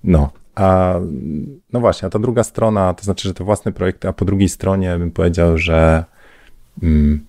[0.04, 0.96] No, a
[1.74, 4.50] no właśnie, a ta druga strona, to znaczy, że te własne projekty, a po drugiej
[4.50, 6.06] stronie bym powiedział, że
[6.84, 7.29] mm,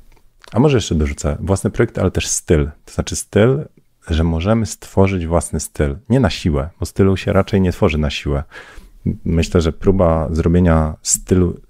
[0.53, 2.71] a może jeszcze dorzucę własne projekty, ale też styl.
[2.85, 3.65] To znaczy styl
[4.09, 5.97] że możemy stworzyć własny styl.
[6.09, 8.45] Nie na siłę, bo stylu się raczej nie tworzy na siłę.
[9.25, 11.61] Myślę, że próba zrobienia stylu,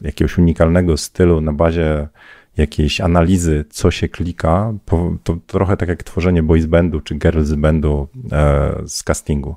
[0.00, 2.08] jakiegoś unikalnego stylu na bazie
[2.56, 4.72] jakiejś analizy, co się klika,
[5.24, 9.56] to trochę tak jak tworzenie boys bandu czy girls bandu e, z castingu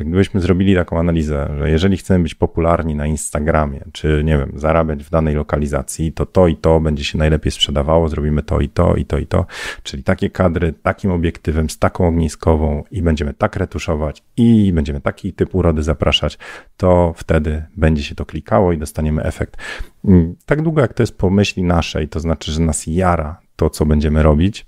[0.00, 4.52] że gdybyśmy zrobili taką analizę, że jeżeli chcemy być popularni na Instagramie, czy nie wiem,
[4.54, 8.68] zarabiać w danej lokalizacji, to to i to będzie się najlepiej sprzedawało, zrobimy to i
[8.68, 9.46] to i to i to,
[9.82, 15.32] czyli takie kadry, takim obiektywem, z taką ogniskową i będziemy tak retuszować i będziemy taki
[15.32, 16.38] typ urody zapraszać,
[16.76, 19.56] to wtedy będzie się to klikało i dostaniemy efekt.
[20.04, 23.70] Mm, tak długo jak to jest po myśli naszej, to znaczy, że nas jara to,
[23.70, 24.66] co będziemy robić,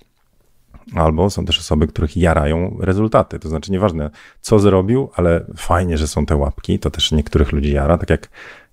[0.94, 3.38] Albo są też osoby, których jarają rezultaty.
[3.38, 4.10] To znaczy, nieważne
[4.40, 6.78] co zrobił, ale fajnie, że są te łapki.
[6.78, 8.28] To też niektórych ludzi jara, tak jak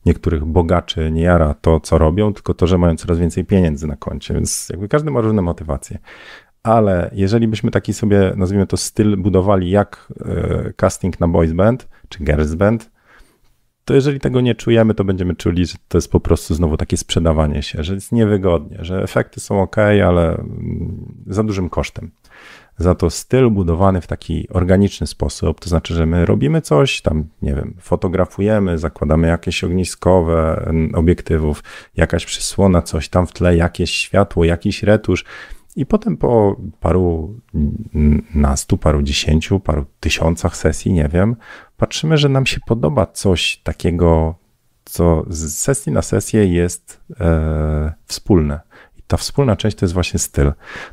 [0.06, 3.96] niektórych bogaczy nie jara to, co robią, tylko to, że mają coraz więcej pieniędzy na
[3.96, 4.34] koncie.
[4.34, 6.00] Więc jakby każdy ma różne motywacje.
[6.64, 11.88] Ale jeżeli byśmy taki sobie, nazwijmy to, styl budowali jak e, casting na boys band
[12.10, 12.92] czy girls band,
[13.90, 16.98] to jeżeli tego nie czujemy, to będziemy czuli, że to jest po prostu znowu takie
[16.98, 22.12] sprzedawanie się, że jest niewygodnie, że efekty są ok, ale mm, za dużym kosztem.
[22.78, 27.24] Za to styl budowany w taki organiczny sposób, to znaczy, że my robimy coś, tam,
[27.42, 31.64] nie wiem, fotografujemy, zakładamy jakieś ogniskowe obiektywów,
[31.96, 35.26] jakaś przysłona, coś tam w tle, jakieś światło, jakiś retusz,
[35.76, 37.36] i potem po paru
[38.36, 41.36] nastu, paru dziesięciu, paru tysiącach sesji, nie wiem,
[41.80, 44.36] patrzymy, że nam się podoba coś takiego,
[44.86, 48.60] co z sesji na sesję jest e, wspólne.
[48.98, 50.52] I ta wspólna część to jest właśnie styl.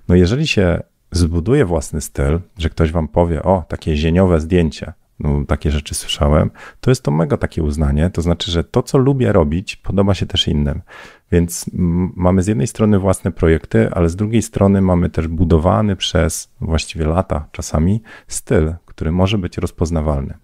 [0.09, 0.83] No jeżeli się
[1.13, 6.51] zbuduje własny styl, że ktoś wam powie, o, takie zieniowe zdjęcie, no, takie rzeczy słyszałem,
[6.81, 8.11] to jest to mega takie uznanie.
[8.11, 10.83] To znaczy, że to, co lubię robić, podoba się też innym.
[11.33, 11.71] Więc
[12.17, 17.07] mamy z jednej strony własne projekty, ale z drugiej strony mamy też budowany przez właściwie
[17.07, 20.35] lata czasami styl, który może być rozpoznawalny.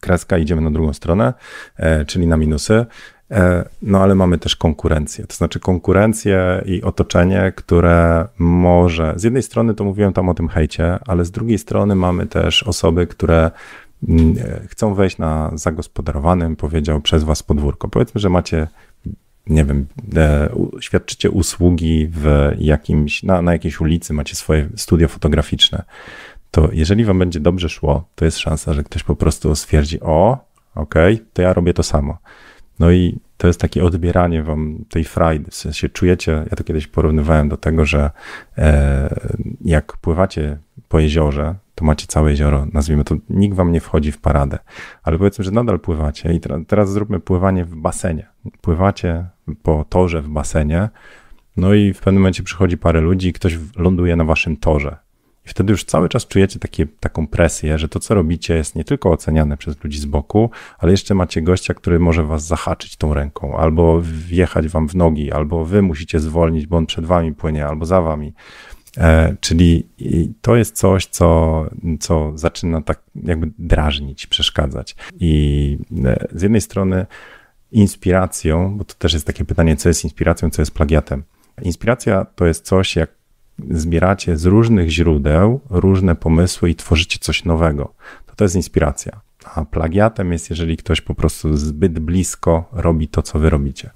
[0.00, 1.34] Kreska, idziemy na drugą stronę,
[1.76, 2.86] e, czyli na minusy.
[3.30, 9.42] E, no ale mamy też konkurencję, to znaczy konkurencję i otoczenie, które może, z jednej
[9.42, 13.50] strony to mówiłem tam o tym hejcie, ale z drugiej strony mamy też osoby, które
[14.08, 17.88] mm, e, chcą wejść na zagospodarowanym, powiedział, przez was podwórko.
[17.88, 18.66] Powiedzmy, że macie
[19.46, 20.48] nie wiem, e,
[20.80, 25.82] świadczycie usługi w jakimś, na, na jakiejś ulicy, macie swoje studio fotograficzne,
[26.54, 30.38] to jeżeli wam będzie dobrze szło, to jest szansa, że ktoś po prostu stwierdzi, o,
[30.74, 32.18] okej, okay, to ja robię to samo.
[32.78, 36.86] No i to jest takie odbieranie wam tej frajdy, w sensie czujecie, ja to kiedyś
[36.86, 38.10] porównywałem do tego, że
[38.58, 39.14] e,
[39.64, 44.18] jak pływacie po jeziorze, to macie całe jezioro, nazwijmy to, nikt wam nie wchodzi w
[44.18, 44.58] paradę,
[45.02, 48.26] ale powiedzmy, że nadal pływacie i teraz, teraz zróbmy pływanie w basenie.
[48.60, 49.26] Pływacie
[49.62, 50.88] po torze w basenie,
[51.56, 55.03] no i w pewnym momencie przychodzi parę ludzi i ktoś ląduje na waszym torze.
[55.46, 58.84] I wtedy już cały czas czujecie takie, taką presję, że to, co robicie, jest nie
[58.84, 63.14] tylko oceniane przez ludzi z boku, ale jeszcze macie gościa, który może was zahaczyć tą
[63.14, 67.66] ręką, albo wjechać wam w nogi, albo wy musicie zwolnić, bo on przed wami płynie,
[67.66, 68.32] albo za wami.
[68.98, 69.88] E, czyli
[70.40, 71.66] to jest coś, co,
[72.00, 74.96] co zaczyna tak jakby drażnić, przeszkadzać.
[75.20, 77.06] I e, z jednej strony
[77.72, 81.22] inspiracją, bo to też jest takie pytanie, co jest inspiracją, co jest plagiatem.
[81.62, 83.10] Inspiracja to jest coś, jak
[83.70, 87.94] zbieracie z różnych źródeł różne pomysły i tworzycie coś nowego.
[88.26, 89.20] To to jest inspiracja.
[89.54, 93.90] A plagiatem jest, jeżeli ktoś po prostu zbyt blisko robi to, co wy robicie.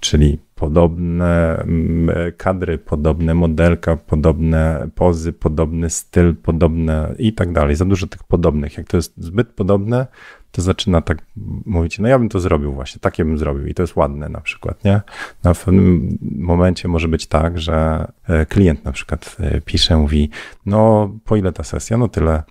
[0.00, 7.76] Czyli podobne mm, kadry, podobne modelka, podobne pozy, podobny styl, podobne i tak dalej.
[7.76, 8.78] Za dużo tych podobnych.
[8.78, 10.06] Jak to jest zbyt podobne,
[10.52, 11.18] to zaczyna tak
[11.66, 14.40] mówić, no ja bym to zrobił właśnie, takie bym zrobił i to jest ładne na
[14.40, 15.00] przykład, nie?
[15.44, 20.30] Na pewnym momencie może być tak, że e, klient na przykład e, pisze, mówi,
[20.66, 21.96] no po ile ta sesja?
[21.96, 22.42] No tyle.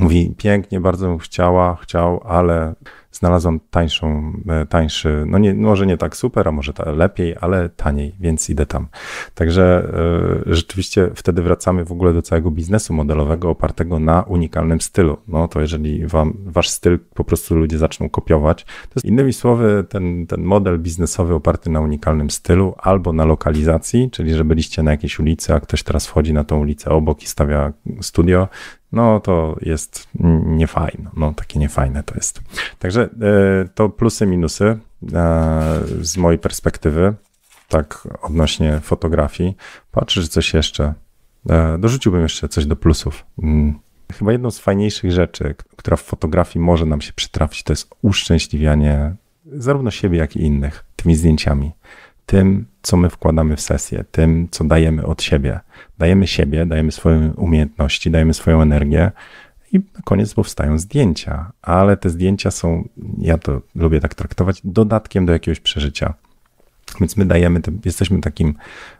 [0.00, 2.74] Mówi, pięknie, bardzo bym chciała, chciał, ale
[3.16, 8.16] znalazłam tańszą, e, tańszy, no nie, może nie tak super, a może lepiej, ale taniej,
[8.20, 8.88] więc idę tam.
[9.34, 9.92] Także
[10.46, 15.16] y, rzeczywiście wtedy wracamy w ogóle do całego biznesu modelowego opartego na unikalnym stylu.
[15.28, 19.84] No to jeżeli wam, wasz styl po prostu ludzie zaczną kopiować, to jest innymi słowy
[19.88, 24.90] ten, ten model biznesowy oparty na unikalnym stylu albo na lokalizacji, czyli że byliście na
[24.90, 28.48] jakiejś ulicy, a ktoś teraz wchodzi na tą ulicę obok i stawia studio,
[28.92, 30.08] no to jest
[30.46, 31.10] niefajne.
[31.16, 32.40] No takie niefajne to jest.
[32.78, 33.08] Także e,
[33.74, 34.78] to plusy, minusy e,
[36.00, 37.14] z mojej perspektywy,
[37.68, 39.56] tak odnośnie fotografii.
[39.90, 40.94] Patrzę, że coś jeszcze.
[41.50, 43.26] E, dorzuciłbym jeszcze coś do plusów.
[43.42, 43.78] Mm.
[44.12, 49.14] Chyba jedną z fajniejszych rzeczy, która w fotografii może nam się przytrafić, to jest uszczęśliwianie
[49.52, 51.72] zarówno siebie, jak i innych tymi zdjęciami.
[52.26, 55.60] tym, co my wkładamy w sesję, tym, co dajemy od siebie.
[55.98, 59.12] Dajemy siebie, dajemy swoje umiejętności, dajemy swoją energię
[59.72, 62.88] i na koniec powstają zdjęcia, ale te zdjęcia są,
[63.18, 66.14] ja to lubię tak traktować, dodatkiem do jakiegoś przeżycia.
[67.00, 68.54] Więc my dajemy, jesteśmy takim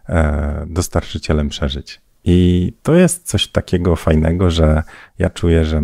[0.09, 2.01] e, dostarczycielem przeżyć.
[2.25, 4.83] I to jest coś takiego fajnego, że
[5.19, 5.83] ja czuję, że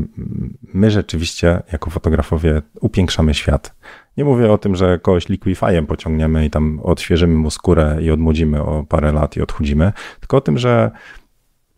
[0.75, 3.75] my rzeczywiście jako fotografowie upiększamy świat.
[4.17, 8.63] Nie mówię o tym, że kogoś liquifyem pociągniemy i tam odświeżymy mu skórę i odmłodzimy
[8.63, 10.91] o parę lat i odchudzimy, tylko o tym, że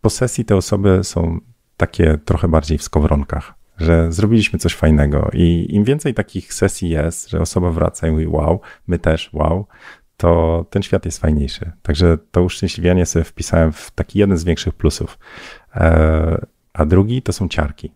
[0.01, 1.39] po sesji te osoby są
[1.77, 7.29] takie trochę bardziej w skowronkach, że zrobiliśmy coś fajnego i im więcej takich sesji jest,
[7.29, 9.67] że osoba wraca i mówi wow, my też wow,
[10.17, 11.71] to ten świat jest fajniejszy.
[11.81, 15.19] Także to uszczęśliwianie sobie wpisałem w taki jeden z większych plusów.
[15.75, 17.91] E, a drugi to są ciarki.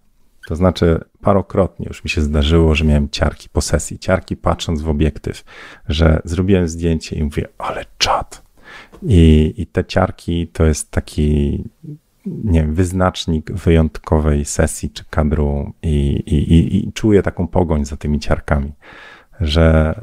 [0.48, 4.90] To znaczy, parokrotnie już mi się zdarzyło, że miałem ciarki po sesji, ciarki patrząc w
[4.90, 5.44] obiektyw,
[5.90, 8.44] że zrobiłem zdjęcie i mówię, ale czad.
[9.04, 11.64] I, I te ciarki to jest taki
[12.26, 17.98] nie wiem, wyznacznik wyjątkowej sesji czy kadru i, i, i, i czuję taką pogoń za
[17.98, 18.72] tymi ciarkami
[19.42, 19.96] że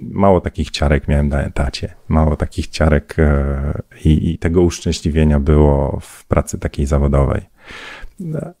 [0.00, 1.94] mało takich ciarek miałem na etacie.
[2.08, 7.42] Mało takich ciarek e, i, i, tego uszczęśliwienia było w pracy takiej zawodowej.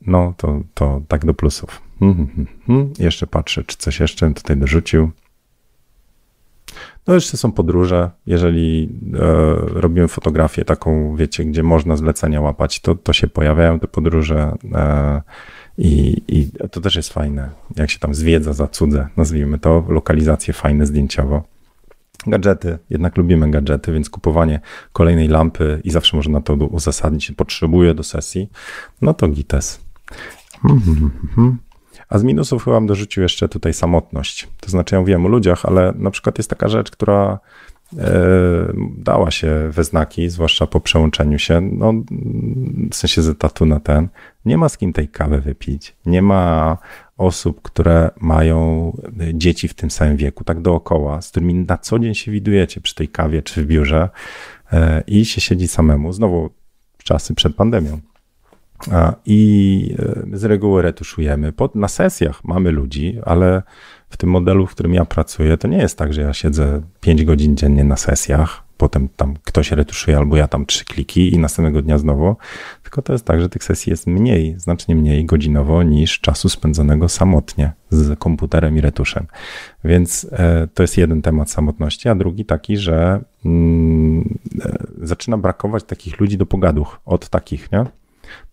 [0.06, 1.82] No to, to tak do plusów.
[2.00, 2.92] Hmm, hmm, hmm.
[2.98, 5.10] Jeszcze patrzę, czy coś jeszcze tutaj dorzucił.
[7.06, 8.10] No jeszcze są podróże.
[8.26, 9.20] Jeżeli e,
[9.80, 14.56] robimy fotografię taką, wiecie, gdzie można zlecenia łapać, to, to się pojawiają te podróże.
[14.74, 15.22] E,
[15.78, 20.54] i, I to też jest fajne, jak się tam zwiedza za cudze, nazwijmy to, lokalizacje
[20.54, 21.42] fajne zdjęciowo.
[22.26, 24.60] Gadżety, jednak lubimy gadżety, więc kupowanie
[24.92, 28.50] kolejnej lampy i zawsze można to uzasadnić, potrzebuję do sesji,
[29.02, 29.80] no to gites.
[32.08, 34.48] A z minusów chyba dorzucił jeszcze tutaj samotność.
[34.60, 37.38] To znaczy, ja mówiłem o ludziach, ale na przykład jest taka rzecz, która
[37.98, 41.92] E, dała się we znaki, zwłaszcza po przełączeniu się, no,
[42.90, 44.08] w sensie z etatu na ten.
[44.44, 45.96] Nie ma z kim tej kawy wypić.
[46.06, 46.78] Nie ma
[47.20, 48.92] osób, które mają
[49.34, 52.94] dzieci w tym samym wieku, tak dookoła, z którymi na co dzień się widujecie przy
[52.94, 54.08] tej kawie czy w biurze
[54.72, 56.12] e, i się siedzi samemu.
[56.12, 56.50] Znowu
[57.04, 58.00] czasy przed pandemią.
[59.26, 59.94] I
[60.32, 61.52] e, z reguły retuszujemy.
[61.74, 63.62] Na sesjach mamy ludzi, ale
[64.10, 67.24] w tym modelu, w którym ja pracuję, to nie jest tak, że ja siedzę 5
[67.24, 71.82] godzin dziennie na sesjach, potem tam ktoś retuszuje albo ja tam trzy kliki i następnego
[71.82, 72.36] dnia znowu,
[72.82, 77.08] tylko to jest tak, że tych sesji jest mniej, znacznie mniej godzinowo niż czasu spędzonego
[77.08, 79.26] samotnie z komputerem i retuszem.
[79.84, 85.84] Więc e, to jest jeden temat samotności, a drugi taki, że mm, e, zaczyna brakować
[85.84, 87.84] takich ludzi do pogaduch, od takich, nie?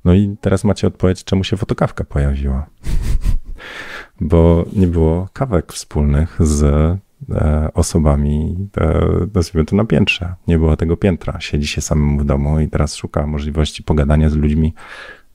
[0.06, 2.66] No i teraz macie odpowiedź, czemu się fotokawka pojawiła.
[4.22, 6.98] bo nie było kawek wspólnych z
[7.74, 10.34] osobami, e, nazwijmy to na piętrze.
[10.47, 11.39] Nie było tego piętra.
[11.39, 14.74] Siedzi się samemu w domu i teraz szuka możliwości pogadania z ludźmi,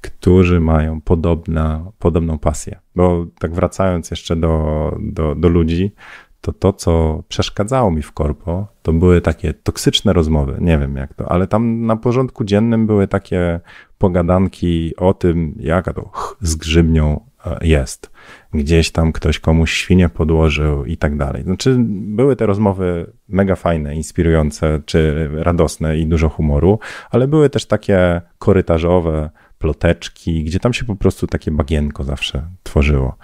[0.01, 2.81] którzy mają podobna, podobną pasję.
[2.97, 5.93] Bo tak wracając jeszcze do, do, do ludzi,
[6.41, 10.57] to to, co przeszkadzało mi w korpo, to były takie toksyczne rozmowy.
[10.61, 13.61] Nie wiem jak to, ale tam na porządku dziennym były takie
[13.99, 16.11] pogadanki o tym, jaka to
[16.41, 17.21] z grzybnią
[17.61, 18.11] jest.
[18.55, 21.43] Gdzieś tam ktoś komuś świnie podłożył i tak dalej.
[21.43, 26.79] Znaczy, były te rozmowy mega fajne, inspirujące, czy radosne i dużo humoru,
[27.11, 33.17] ale były też takie korytarzowe, ploteczki, gdzie tam się po prostu takie bagienko zawsze tworzyło.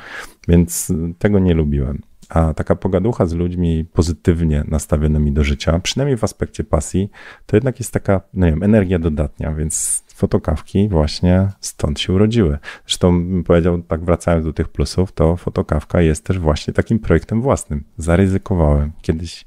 [0.49, 2.03] Więc tego nie lubiłem.
[2.29, 7.11] A taka pogaducha z ludźmi pozytywnie nastawionymi do życia, przynajmniej w aspekcie pasji,
[7.47, 12.59] to jednak jest taka, no nie wiem, energia dodatnia, więc fotokawki właśnie stąd się urodziły.
[12.87, 17.85] Zresztą powiedział, tak wracając do tych plusów, to fotokawka jest też właśnie takim projektem własnym.
[17.97, 18.93] Zaryzykowałem.
[19.03, 19.45] Kiedyś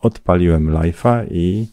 [0.00, 1.68] odpaliłem live'a i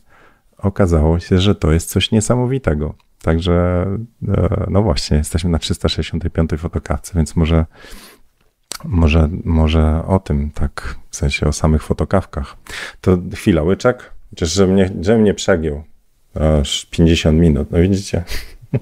[0.57, 2.95] okazało się, że to jest coś niesamowitego.
[3.21, 3.85] Także,
[4.27, 7.65] e, no właśnie, jesteśmy na 365 fotokawce, więc może
[8.85, 12.57] może, może o tym, tak, w sensie o samych fotokawkach.
[13.01, 15.83] To chwila, łyczek, chociaż żebym nie, żebym nie przegiął.
[16.61, 18.23] Aż 50 minut, no widzicie?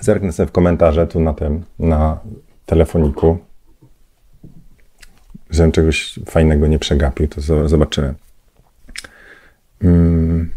[0.00, 2.20] Zerknę sobie w komentarze tu na tym, na
[2.66, 3.38] telefoniku,
[5.50, 8.14] żebym czegoś fajnego nie przegapił, to zobaczymy.
[9.82, 10.50] Hmm.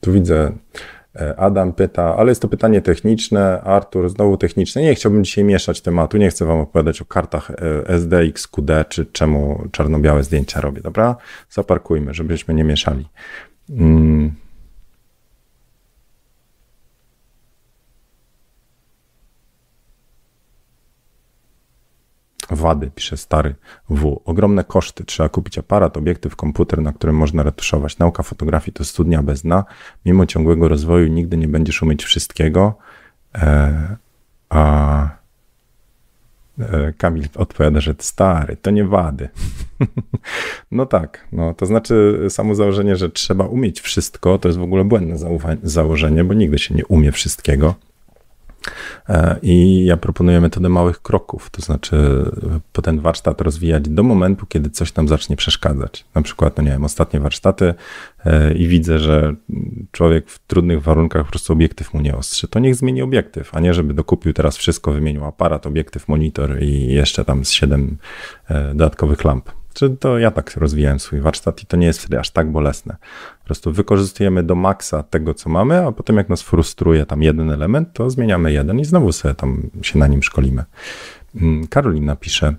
[0.00, 0.52] Tu widzę
[1.36, 3.60] Adam pyta, ale jest to pytanie techniczne.
[3.60, 4.82] Artur, znowu techniczne.
[4.82, 6.16] Nie chciałbym dzisiaj mieszać tematu.
[6.16, 7.54] Nie chcę Wam opowiadać o kartach e,
[7.88, 11.16] SD, XQD, czy czemu czarno-białe zdjęcia robię, dobra?
[11.50, 13.08] Zaparkujmy, żebyśmy nie mieszali.
[13.68, 14.45] Hmm.
[22.56, 23.54] Wady, pisze stary
[23.90, 24.20] W.
[24.24, 25.04] Ogromne koszty.
[25.04, 27.98] Trzeba kupić aparat, obiektyw, komputer, na którym można retuszować.
[27.98, 29.64] Nauka fotografii to studnia bez dna.
[30.04, 32.74] Mimo ciągłego rozwoju nigdy nie będziesz umieć wszystkiego.
[33.34, 33.96] E,
[34.48, 35.08] a
[36.58, 39.28] e, Kamil odpowiada, że stary, to nie wady.
[40.70, 44.84] no tak, no to znaczy samo założenie, że trzeba umieć wszystko, to jest w ogóle
[44.84, 45.16] błędne
[45.62, 47.74] założenie, bo nigdy się nie umie wszystkiego.
[49.08, 51.96] E, I ja proponuję metodę małych kroków, to znaczy
[52.72, 56.04] po ten warsztat rozwijać do momentu, kiedy coś tam zacznie przeszkadzać.
[56.14, 57.74] Na przykład, no nie wiem, ostatnie warsztaty
[58.24, 59.34] e, i widzę, że
[59.92, 62.48] człowiek w trudnych warunkach po prostu obiektyw mu nie ostrzy.
[62.48, 66.92] To niech zmieni obiektyw, a nie żeby dokupił teraz wszystko, wymienił aparat, obiektyw, monitor i
[66.92, 67.96] jeszcze tam z siedem
[68.48, 69.50] e, dodatkowych lamp.
[69.76, 72.96] Czy to ja tak rozwijałem swój warsztat i to nie jest wtedy aż tak bolesne.
[73.38, 77.50] Po prostu wykorzystujemy do maksa tego, co mamy, a potem jak nas frustruje tam jeden
[77.50, 80.64] element, to zmieniamy jeden i znowu sobie tam się na nim szkolimy.
[81.40, 82.54] Mm, Karolina pisze,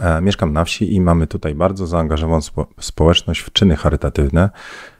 [0.00, 4.50] e, mieszkam na wsi i mamy tutaj bardzo zaangażowaną spo społeczność w czyny charytatywne.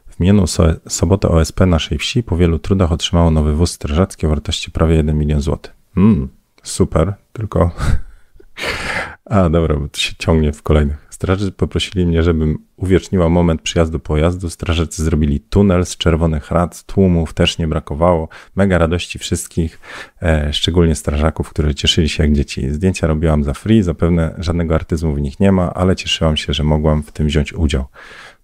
[0.09, 4.29] W minioną so sobotę OSP naszej wsi po wielu trudach otrzymało nowy wóz strażacki o
[4.29, 5.73] wartości prawie 1 milion złotych.
[5.97, 6.29] Mm,
[6.63, 7.71] super, tylko...
[9.29, 14.01] A, dobra, bo to się ciągnie w kolejnych Strażacy poprosili mnie, żebym uwieczniła moment przyjazdu
[14.01, 14.51] pojazdu.
[14.51, 18.29] Strażacy zrobili tunel z czerwonych rad, tłumów też nie brakowało.
[18.57, 19.81] Mega radości wszystkich,
[20.23, 22.71] e, szczególnie strażaków, którzy cieszyli się jak dzieci.
[22.71, 26.65] Zdjęcia robiłam za free, zapewne żadnego artyzmu w nich nie ma, ale cieszyłam się, że
[26.65, 27.85] mogłam w tym wziąć udział.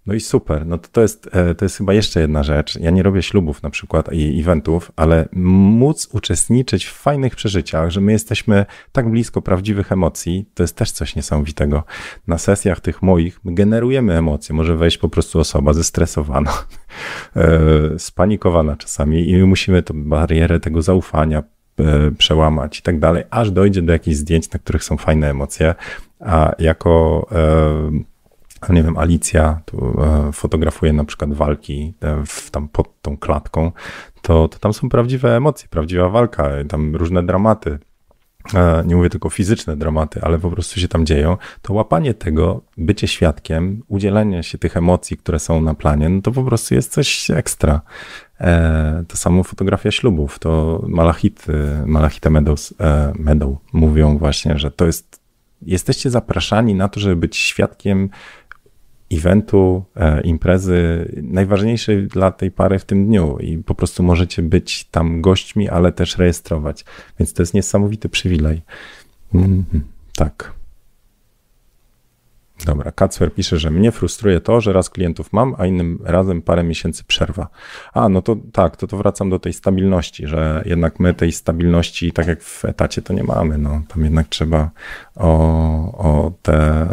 [0.07, 0.67] No i super.
[0.67, 2.77] No to, to, jest, e, to jest chyba jeszcze jedna rzecz.
[2.77, 8.01] Ja nie robię ślubów na przykład i eventów, ale móc uczestniczyć w fajnych przeżyciach, że
[8.01, 11.85] my jesteśmy tak blisko prawdziwych emocji, to jest też coś niesamowitego.
[12.27, 14.55] Na sesjach tych moich generujemy emocje.
[14.55, 16.53] Może wejść po prostu osoba zestresowana,
[17.37, 21.43] e, spanikowana czasami i musimy tę barierę tego zaufania
[21.79, 25.75] e, przełamać i tak dalej, aż dojdzie do jakichś zdjęć, na których są fajne emocje,
[26.21, 27.27] a jako
[28.73, 33.73] nie wiem, Alicja tu e, fotografuje na przykład walki e, w, tam pod tą klatką,
[34.23, 37.79] to, to tam są prawdziwe emocje, prawdziwa walka, tam różne dramaty.
[38.55, 42.61] E, nie mówię tylko fizyczne dramaty, ale po prostu się tam dzieją, to łapanie tego,
[42.77, 46.93] bycie świadkiem, udzielenie się tych emocji, które są na planie, no to po prostu jest
[46.93, 47.81] coś ekstra.
[49.09, 51.47] To samo fotografia ślubów, to Malachit,
[51.87, 52.75] Malachita Meadows,
[53.19, 55.21] Meadow mówią właśnie, że to jest,
[55.63, 58.11] jesteście zapraszani na to, żeby być świadkiem
[59.17, 64.85] eventu, e, imprezy najważniejszej dla tej pary w tym dniu i po prostu możecie być
[64.85, 66.85] tam gośćmi, ale też rejestrować.
[67.19, 68.63] Więc to jest niesamowity przywilej.
[69.35, 69.65] Mm,
[70.17, 70.64] tak.
[72.67, 76.63] Dobra, Kacper pisze, że mnie frustruje to, że raz klientów mam, a innym razem parę
[76.65, 77.49] miesięcy przerwa.
[77.93, 82.13] A, no to tak, to, to wracam do tej stabilności, że jednak my tej stabilności,
[82.13, 83.59] tak jak w etacie, to nie mamy.
[83.59, 84.71] No, tam jednak trzeba
[85.17, 85.29] o,
[85.99, 86.89] o te,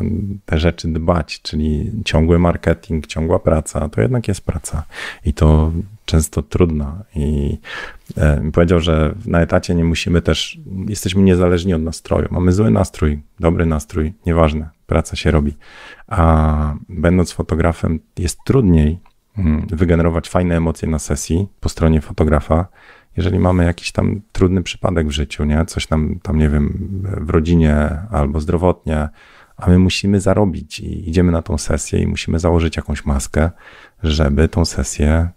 [0.45, 4.83] te rzeczy dbać, czyli ciągły marketing, ciągła praca, to jednak jest praca.
[5.25, 5.71] I to
[6.11, 7.03] często trudna.
[7.15, 7.57] I
[8.17, 12.27] e, powiedział, że na etacie nie musimy też, jesteśmy niezależni od nastroju.
[12.31, 15.53] Mamy zły nastrój, dobry nastrój, nieważne, praca się robi.
[16.07, 18.99] A będąc fotografem, jest trudniej
[19.37, 22.67] mm, wygenerować fajne emocje na sesji po stronie fotografa,
[23.17, 25.65] jeżeli mamy jakiś tam trudny przypadek w życiu, nie?
[25.65, 26.89] Coś tam, tam nie wiem,
[27.21, 29.09] w rodzinie albo zdrowotnie,
[29.57, 33.49] a my musimy zarobić i idziemy na tą sesję i musimy założyć jakąś maskę,
[34.03, 35.29] żeby tą sesję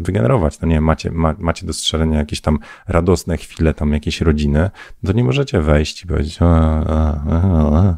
[0.00, 0.60] wygenerować.
[0.60, 4.70] No nie macie, ma, macie do strzelenia jakieś tam radosne chwile, tam jakieś rodziny,
[5.06, 6.46] to nie możecie wejść i powiedzieć a,
[6.86, 7.96] a, a,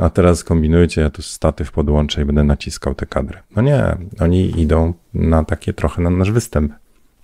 [0.00, 3.38] a teraz kombinujcie, ja tu statyw podłączę i będę naciskał te kadry.
[3.56, 6.72] No nie, oni idą na takie trochę na nasz występ,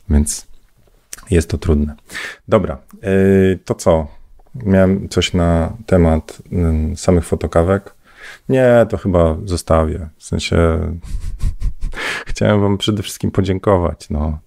[0.08, 0.46] więc
[1.30, 1.94] jest to trudne.
[2.48, 4.06] Dobra, e, to co?
[4.54, 7.94] Miałem coś na temat mm, samych fotokawek.
[8.48, 10.08] Nie, to chyba zostawię.
[10.16, 10.78] W sensie
[12.26, 14.10] chciałem Wam przede wszystkim podziękować.
[14.10, 14.38] No,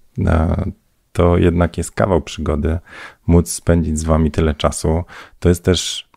[1.13, 2.79] to jednak jest kawał przygody,
[3.27, 5.03] móc spędzić z Wami tyle czasu.
[5.39, 6.09] To jest też,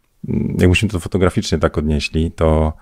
[0.58, 2.72] jakbyśmy to fotograficznie tak odnieśli, to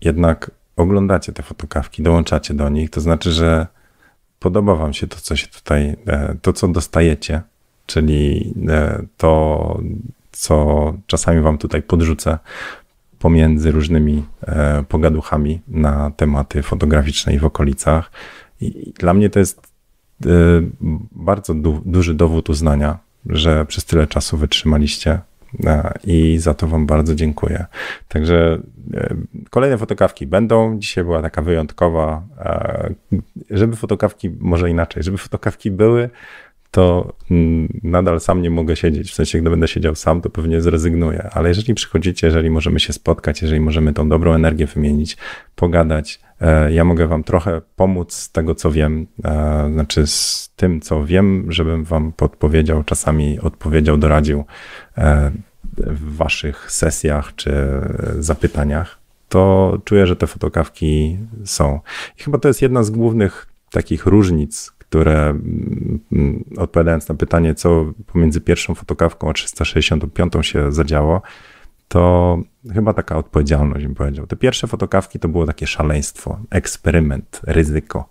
[0.00, 3.66] jednak oglądacie te fotokawki, dołączacie do nich, to znaczy, że
[4.38, 7.42] podoba Wam się to, co się tutaj, e, to, co dostajecie,
[7.86, 9.80] czyli e, to,
[10.32, 12.38] co czasami Wam tutaj podrzucę,
[13.20, 18.10] pomiędzy różnymi e, pogaduchami na tematy fotograficzne i w okolicach.
[18.60, 19.72] I dla mnie to jest
[20.26, 20.28] e,
[21.12, 25.20] bardzo du duży dowód uznania, że przez tyle czasu wytrzymaliście
[25.64, 27.66] e, i za to Wam bardzo dziękuję.
[28.08, 28.58] Także
[29.50, 30.78] kolejne fotokawki będą.
[30.78, 32.22] Dzisiaj była taka wyjątkowa,
[33.50, 36.10] żeby fotokawki, może inaczej, żeby fotokawki były,
[36.70, 39.10] to mm, nadal sam nie mogę siedzieć.
[39.10, 41.28] W sensie, gdy będę siedział sam, to pewnie zrezygnuję.
[41.32, 45.16] Ale jeżeli przychodzicie, jeżeli możemy się spotkać, jeżeli możemy tą dobrą energię wymienić,
[45.56, 50.80] pogadać, e, ja mogę wam trochę pomóc z tego, co wiem, e, znaczy z tym,
[50.80, 54.44] co wiem, żebym wam podpowiedział, czasami odpowiedział, doradził
[54.98, 55.30] e,
[55.76, 57.52] w waszych sesjach czy
[58.18, 58.98] zapytaniach,
[59.28, 61.80] to czuję, że te fotokawki są.
[62.18, 67.92] I chyba to jest jedna z głównych takich różnic, które mm, odpowiadając na pytanie, co
[68.06, 71.22] pomiędzy pierwszą fotokawką a 365 się zadziało,
[71.88, 72.38] to
[72.74, 74.26] chyba taka odpowiedzialność bym powiedział.
[74.26, 78.10] Te pierwsze fotokawki to było takie szaleństwo, eksperyment, ryzyko,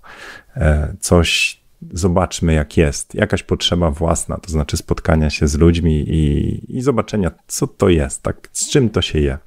[0.56, 1.62] e, coś
[1.94, 7.32] zobaczmy jak jest, jakaś potrzeba własna, to znaczy spotkania się z ludźmi i, i zobaczenia,
[7.48, 9.38] co to jest, tak, z czym to się je,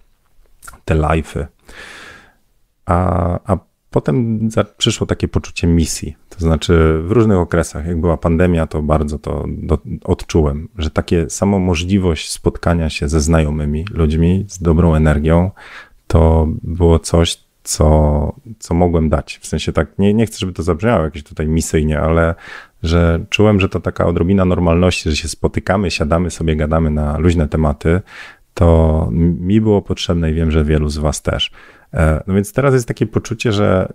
[0.84, 1.46] te live'y.
[2.86, 6.16] A, a potem przyszło takie poczucie misji.
[6.28, 11.30] To znaczy, w różnych okresach, jak była pandemia, to bardzo to do, odczułem, że takie
[11.30, 15.50] samo możliwość spotkania się ze znajomymi ludźmi, z dobrą energią,
[16.06, 19.38] to było coś, co, co mogłem dać.
[19.42, 22.34] W sensie tak, nie, nie chcę, żeby to zabrzmiało jakieś tutaj misyjnie, ale
[22.82, 27.48] że czułem, że to taka odrobina normalności, że się spotykamy, siadamy sobie, gadamy na luźne
[27.48, 28.00] tematy,
[28.54, 31.50] to mi było potrzebne i wiem, że wielu z Was też.
[31.94, 33.92] E, no więc teraz jest takie poczucie, że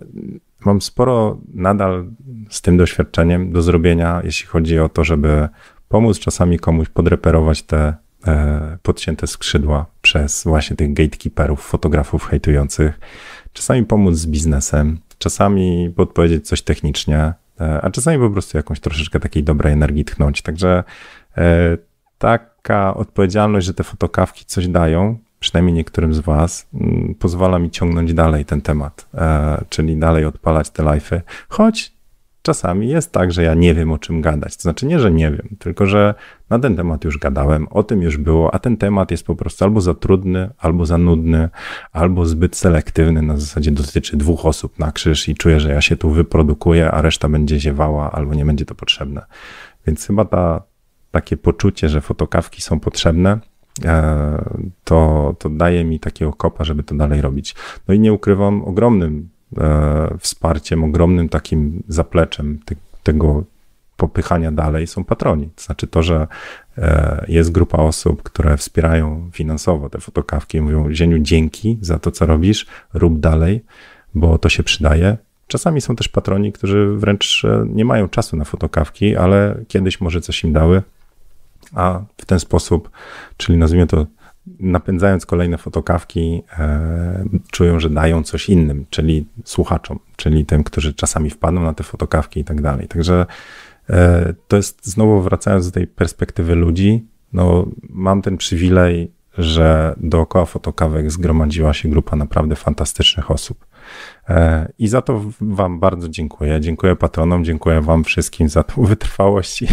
[0.64, 2.06] mam sporo nadal
[2.50, 5.48] z tym doświadczeniem do zrobienia, jeśli chodzi o to, żeby
[5.88, 7.94] pomóc czasami komuś podreperować te
[8.26, 13.00] e, podcięte skrzydła przez właśnie tych gatekeeperów, fotografów hejtujących.
[13.52, 19.20] Czasami pomóc z biznesem, czasami podpowiedzieć coś technicznie, e, a czasami po prostu jakąś troszeczkę
[19.20, 20.42] takiej dobrej energii tchnąć.
[20.42, 20.84] Także
[22.18, 28.14] taka odpowiedzialność, że te fotokawki coś dają, przynajmniej niektórym z Was, mm, pozwala mi ciągnąć
[28.14, 31.98] dalej ten temat, e, czyli dalej odpalać te live'y, choć
[32.42, 34.56] czasami jest tak, że ja nie wiem o czym gadać.
[34.56, 36.14] To znaczy nie, że nie wiem, tylko że
[36.50, 39.64] na ten temat już gadałem, o tym już było, a ten temat jest po prostu
[39.64, 41.48] albo za trudny, albo za nudny,
[41.92, 45.96] albo zbyt selektywny, na zasadzie dotyczy dwóch osób na krzyż i czuję, że ja się
[45.96, 49.24] tu wyprodukuję, a reszta będzie ziewała, albo nie będzie to potrzebne.
[49.86, 50.62] Więc chyba ta,
[51.10, 53.38] takie poczucie, że fotokawki są potrzebne,
[54.84, 57.54] to, to daje mi takiego kopa, żeby to dalej robić.
[57.88, 63.44] No i nie ukrywam, ogromnym e, wsparciem, ogromnym takim zapleczem te, tego
[63.96, 65.48] popychania dalej są patroni.
[65.56, 66.26] To znaczy to, że
[66.78, 72.10] e, jest grupa osób, które wspierają finansowo te fotokawki i mówią, Zieniu, dzięki za to,
[72.10, 73.64] co robisz, rób dalej,
[74.14, 75.16] bo to się przydaje.
[75.46, 80.44] Czasami są też patroni, którzy wręcz nie mają czasu na fotokawki, ale kiedyś może coś
[80.44, 80.82] im dały,
[81.74, 82.90] a w ten sposób,
[83.36, 84.06] czyli nazwijmy to
[84.60, 91.30] napędzając kolejne fotokawki, e, czują, że dają coś innym, czyli słuchaczom, czyli tym, którzy czasami
[91.30, 92.88] wpadną na te fotokawki i tak dalej.
[92.88, 93.26] Także
[93.90, 100.44] e, to jest znowu wracając do tej perspektywy ludzi, no mam ten przywilej, że dookoła
[100.44, 103.66] fotokawek zgromadziła się grupa naprawdę fantastycznych osób.
[104.28, 106.60] E, I za to Wam bardzo dziękuję.
[106.60, 109.66] Dziękuję patronom, dziękuję Wam wszystkim za tą wytrwałość i,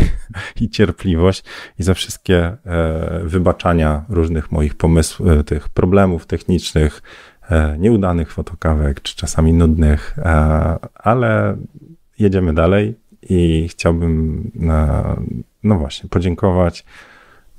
[0.61, 1.43] i cierpliwość
[1.79, 7.01] i za wszystkie e, wybaczania różnych moich pomysłów, e, tych problemów technicznych,
[7.79, 10.15] nieudanych fotokawek, czy czasami nudnych,
[10.95, 11.57] ale
[12.19, 12.95] jedziemy dalej
[13.29, 14.51] i chciałbym,
[15.63, 16.85] no właśnie, podziękować.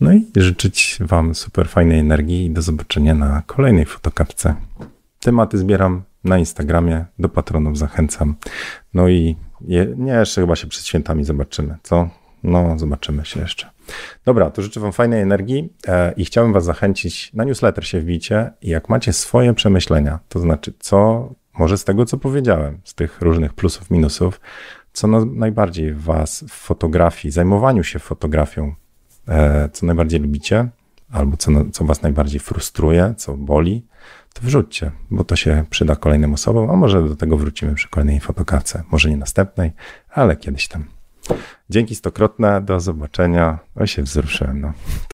[0.00, 4.54] No i życzyć Wam super fajnej energii i do zobaczenia na kolejnej fotokapce.
[5.20, 8.34] Tematy zbieram na Instagramie, do patronów zachęcam.
[8.94, 12.08] No i je, nie, jeszcze chyba się przed świętami zobaczymy, co?
[12.42, 13.70] No, zobaczymy się jeszcze.
[14.24, 18.50] Dobra, to życzę Wam fajnej energii e, i chciałbym Was zachęcić na newsletter się wbicie
[18.62, 23.20] i jak macie swoje przemyślenia, to znaczy co, może z tego, co powiedziałem, z tych
[23.20, 24.40] różnych plusów, minusów,
[24.92, 28.74] co najbardziej Was w fotografii, zajmowaniu się fotografią,
[29.28, 30.68] e, co najbardziej lubicie,
[31.12, 33.86] albo co, co Was najbardziej frustruje, co boli,
[34.36, 38.20] to wrzućcie, bo to się przyda kolejnym osobom, a może do tego wrócimy przy kolejnej
[38.20, 38.82] fotokawce.
[38.90, 39.72] Może nie następnej,
[40.10, 40.84] ale kiedyś tam.
[41.70, 43.58] Dzięki stokrotne, do zobaczenia.
[43.74, 44.72] O się wzruszyłem, no.